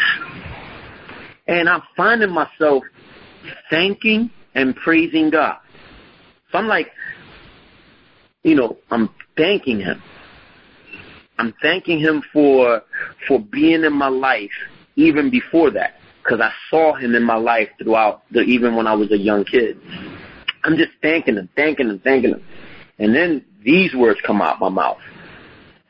[1.47, 2.83] and I'm finding myself
[3.69, 5.57] thanking and praising God.
[6.51, 6.91] So I'm like,
[8.43, 10.01] you know, I'm thanking Him.
[11.37, 12.81] I'm thanking him for
[13.27, 14.51] for being in my life
[14.95, 18.93] even before that because I saw him in my life throughout the even when I
[18.95, 19.79] was a young kid.
[20.63, 22.43] I'm just thanking him, thanking him, thanking him.
[22.97, 24.97] And then these words come out my mouth.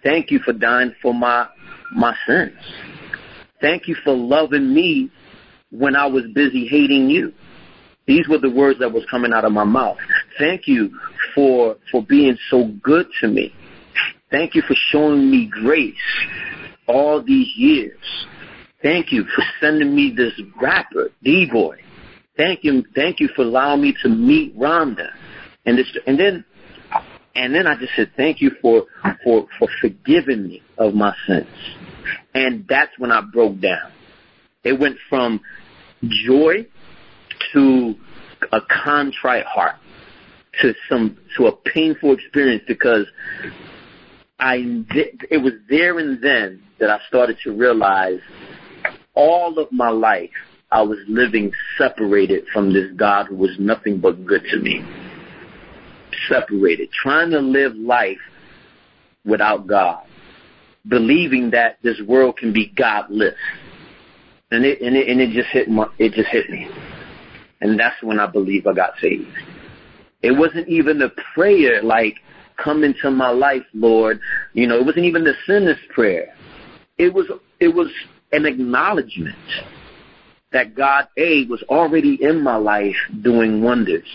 [0.03, 1.47] Thank you for dying for my
[1.93, 2.53] my sins.
[3.61, 5.09] Thank you for loving me
[5.71, 7.33] when I was busy hating you.
[8.05, 9.97] These were the words that was coming out of my mouth.
[10.37, 10.91] Thank you
[11.33, 13.53] for for being so good to me.
[14.31, 15.95] Thank you for showing me grace
[16.87, 18.27] all these years.
[18.85, 21.77] Thank you for sending me this rapper, D-Boy.
[22.37, 25.09] Thank you, thank you for allowing me to meet Rhonda.
[25.65, 26.45] And this, and then,
[27.35, 28.85] and then I just said, thank you for,
[29.23, 31.47] for, for forgiving me of my sins.
[32.35, 33.91] And that's when I broke down.
[34.63, 35.41] It went from
[36.03, 36.67] joy
[37.53, 37.95] to
[38.51, 39.77] a contrite heart
[40.61, 43.07] to some, to a painful experience because
[44.37, 44.57] I
[45.31, 48.19] it was there and then that I started to realize
[49.15, 50.31] all of my life
[50.71, 54.83] I was living separated from this God who was nothing but good to me.
[56.27, 58.17] Separated, trying to live life
[59.25, 60.03] without God,
[60.87, 63.35] believing that this world can be godless.
[64.51, 66.67] And it and it, and it just hit my, it just hit me.
[67.61, 69.27] And that's when I believe I got saved.
[70.21, 72.15] It wasn't even a prayer like
[72.57, 74.19] come into my life, Lord.
[74.53, 76.33] You know, it wasn't even the sinner's prayer.
[76.97, 77.27] It was
[77.59, 77.87] it was
[78.35, 79.37] an acknowledgement
[80.51, 84.07] that God A was already in my life doing wonders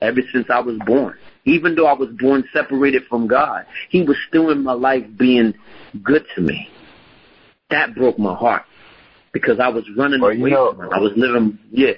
[0.00, 1.16] ever since I was born.
[1.44, 5.54] Even though I was born separated from God, He was still in my life being
[6.02, 6.68] good to me.
[7.70, 8.62] That broke my heart
[9.32, 10.92] because I was running well, away know, from Him.
[10.92, 11.92] I was living, yeah,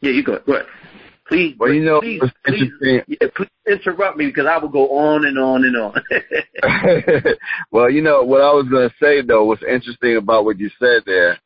[0.00, 0.10] yeah.
[0.10, 0.66] You go, go ahead.
[1.32, 2.70] Please, well, you know, please, please,
[3.08, 6.02] yeah, please interrupt me because I will go on and on and on.
[7.70, 9.44] well, you know what I was going to say though.
[9.44, 11.38] What's interesting about what you said there?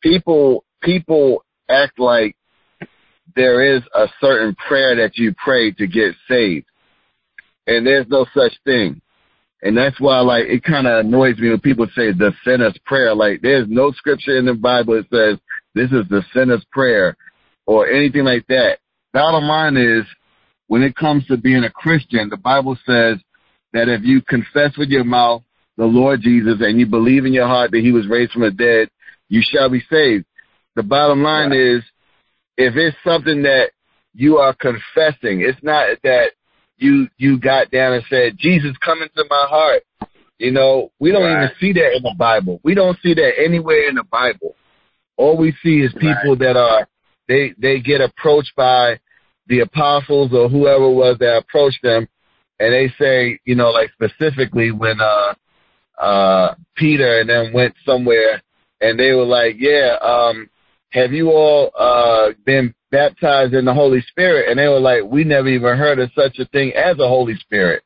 [0.00, 2.34] People, people act like
[3.34, 6.64] there is a certain prayer that you pray to get saved,
[7.66, 9.02] and there's no such thing.
[9.60, 13.14] And that's why, like, it kind of annoys me when people say the sinner's prayer.
[13.14, 15.38] Like, there's no scripture in the Bible that says
[15.74, 17.18] this is the sinner's prayer
[17.66, 18.78] or anything like that
[19.16, 20.04] bottom line is,
[20.66, 23.16] when it comes to being a Christian, the Bible says
[23.72, 25.42] that if you confess with your mouth
[25.78, 28.50] the Lord Jesus and you believe in your heart that he was raised from the
[28.50, 28.90] dead,
[29.30, 30.26] you shall be saved.
[30.74, 31.82] The bottom line is,
[32.58, 33.70] if it's something that
[34.12, 36.32] you are confessing, it's not that
[36.76, 39.82] you you got down and said, Jesus, come into my heart.
[40.38, 41.44] You know, we don't right.
[41.44, 42.60] even see that in the Bible.
[42.62, 44.54] We don't see that anywhere in the Bible.
[45.16, 46.38] All we see is people right.
[46.40, 46.86] that are
[47.28, 49.00] they they get approached by
[49.48, 52.08] the apostles or whoever was that approached them,
[52.58, 55.34] and they say, you know, like specifically when uh
[56.00, 58.42] uh Peter and them went somewhere,
[58.80, 60.48] and they were like, yeah, um,
[60.90, 65.24] have you all uh been baptized in the Holy Spirit, and they were like, we
[65.24, 67.82] never even heard of such a thing as a Holy Spirit.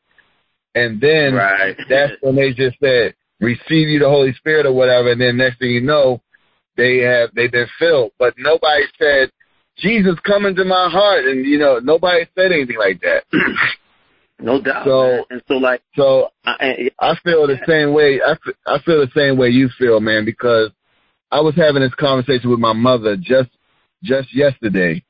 [0.75, 1.77] And then Right.
[1.89, 5.59] that's when they just said, receive you the Holy Spirit or whatever, and then next
[5.59, 6.23] thing you know,
[6.77, 8.13] they have they've been filled.
[8.19, 9.31] But nobody said,
[9.81, 13.25] Jesus come into my heart and you know, nobody said anything like that.
[14.41, 14.85] no doubt.
[14.85, 15.25] So- man.
[15.31, 18.21] and so like, So I, I I feel the same way.
[18.25, 20.71] I, f- I feel the same way you feel, man, because
[21.33, 23.51] I was having this conversation with my mother just
[24.03, 25.03] just yesterday,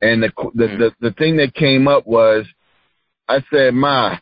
[0.00, 0.78] and the the Mm.
[0.78, 2.46] the, the thing that came up was,
[3.28, 4.18] I said, "Ma,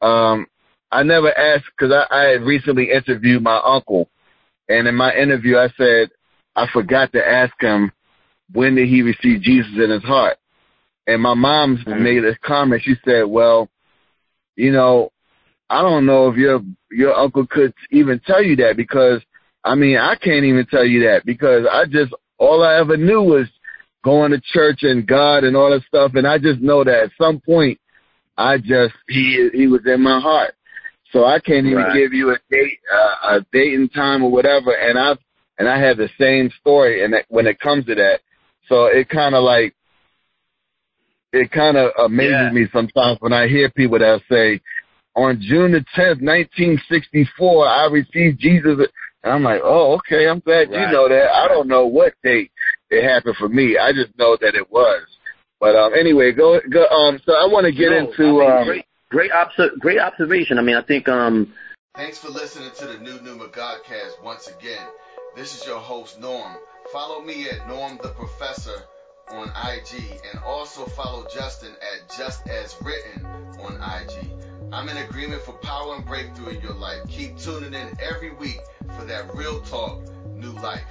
[0.00, 0.46] um,
[0.90, 4.08] I never asked because I, I had recently interviewed my uncle,
[4.68, 6.10] and in my interview I said
[6.54, 7.92] I forgot to ask him
[8.52, 10.38] when did he receive Jesus in his heart,
[11.06, 12.00] and my mom Mm.
[12.00, 12.82] made a comment.
[12.82, 13.68] She said, "Well,
[14.56, 15.10] you know."
[15.70, 19.22] I don't know if your your uncle could even tell you that because
[19.64, 23.22] I mean I can't even tell you that because I just all I ever knew
[23.22, 23.46] was
[24.04, 27.10] going to church and God and all that stuff and I just know that at
[27.18, 27.80] some point
[28.36, 30.52] I just he he was in my heart.
[31.10, 31.94] So I can't even Right.
[31.94, 35.16] give you a date uh, a date and time or whatever and I
[35.58, 38.20] and I have the same story and when it comes to that.
[38.68, 39.74] So it kind of like
[41.32, 42.50] it kind of amazes Yeah.
[42.50, 44.60] me sometimes when I hear people that say
[45.14, 48.78] on June the 10th, 1964, I received Jesus.
[49.24, 50.28] And I'm like, oh, okay.
[50.28, 51.30] I'm glad you know that.
[51.32, 52.50] I don't know what date
[52.90, 53.78] it happened for me.
[53.78, 55.02] I just know that it was.
[55.60, 56.86] But um, anyway, go go.
[56.86, 60.00] Um, so I want to get no, into I mean, um, great, great, obser- great
[60.00, 60.58] observation.
[60.58, 61.54] I mean, I think um,
[61.94, 64.88] Thanks for listening to the New Numa Godcast once again.
[65.36, 66.56] This is your host, Norm.
[66.92, 68.84] Follow me at Norm the Professor
[69.30, 73.24] on IG and also follow Justin at Just As Written
[73.62, 74.30] on IG.
[74.74, 77.00] I'm in agreement for power and breakthrough in your life.
[77.08, 78.60] Keep tuning in every week
[78.94, 80.02] for that real talk,
[80.34, 80.84] new life.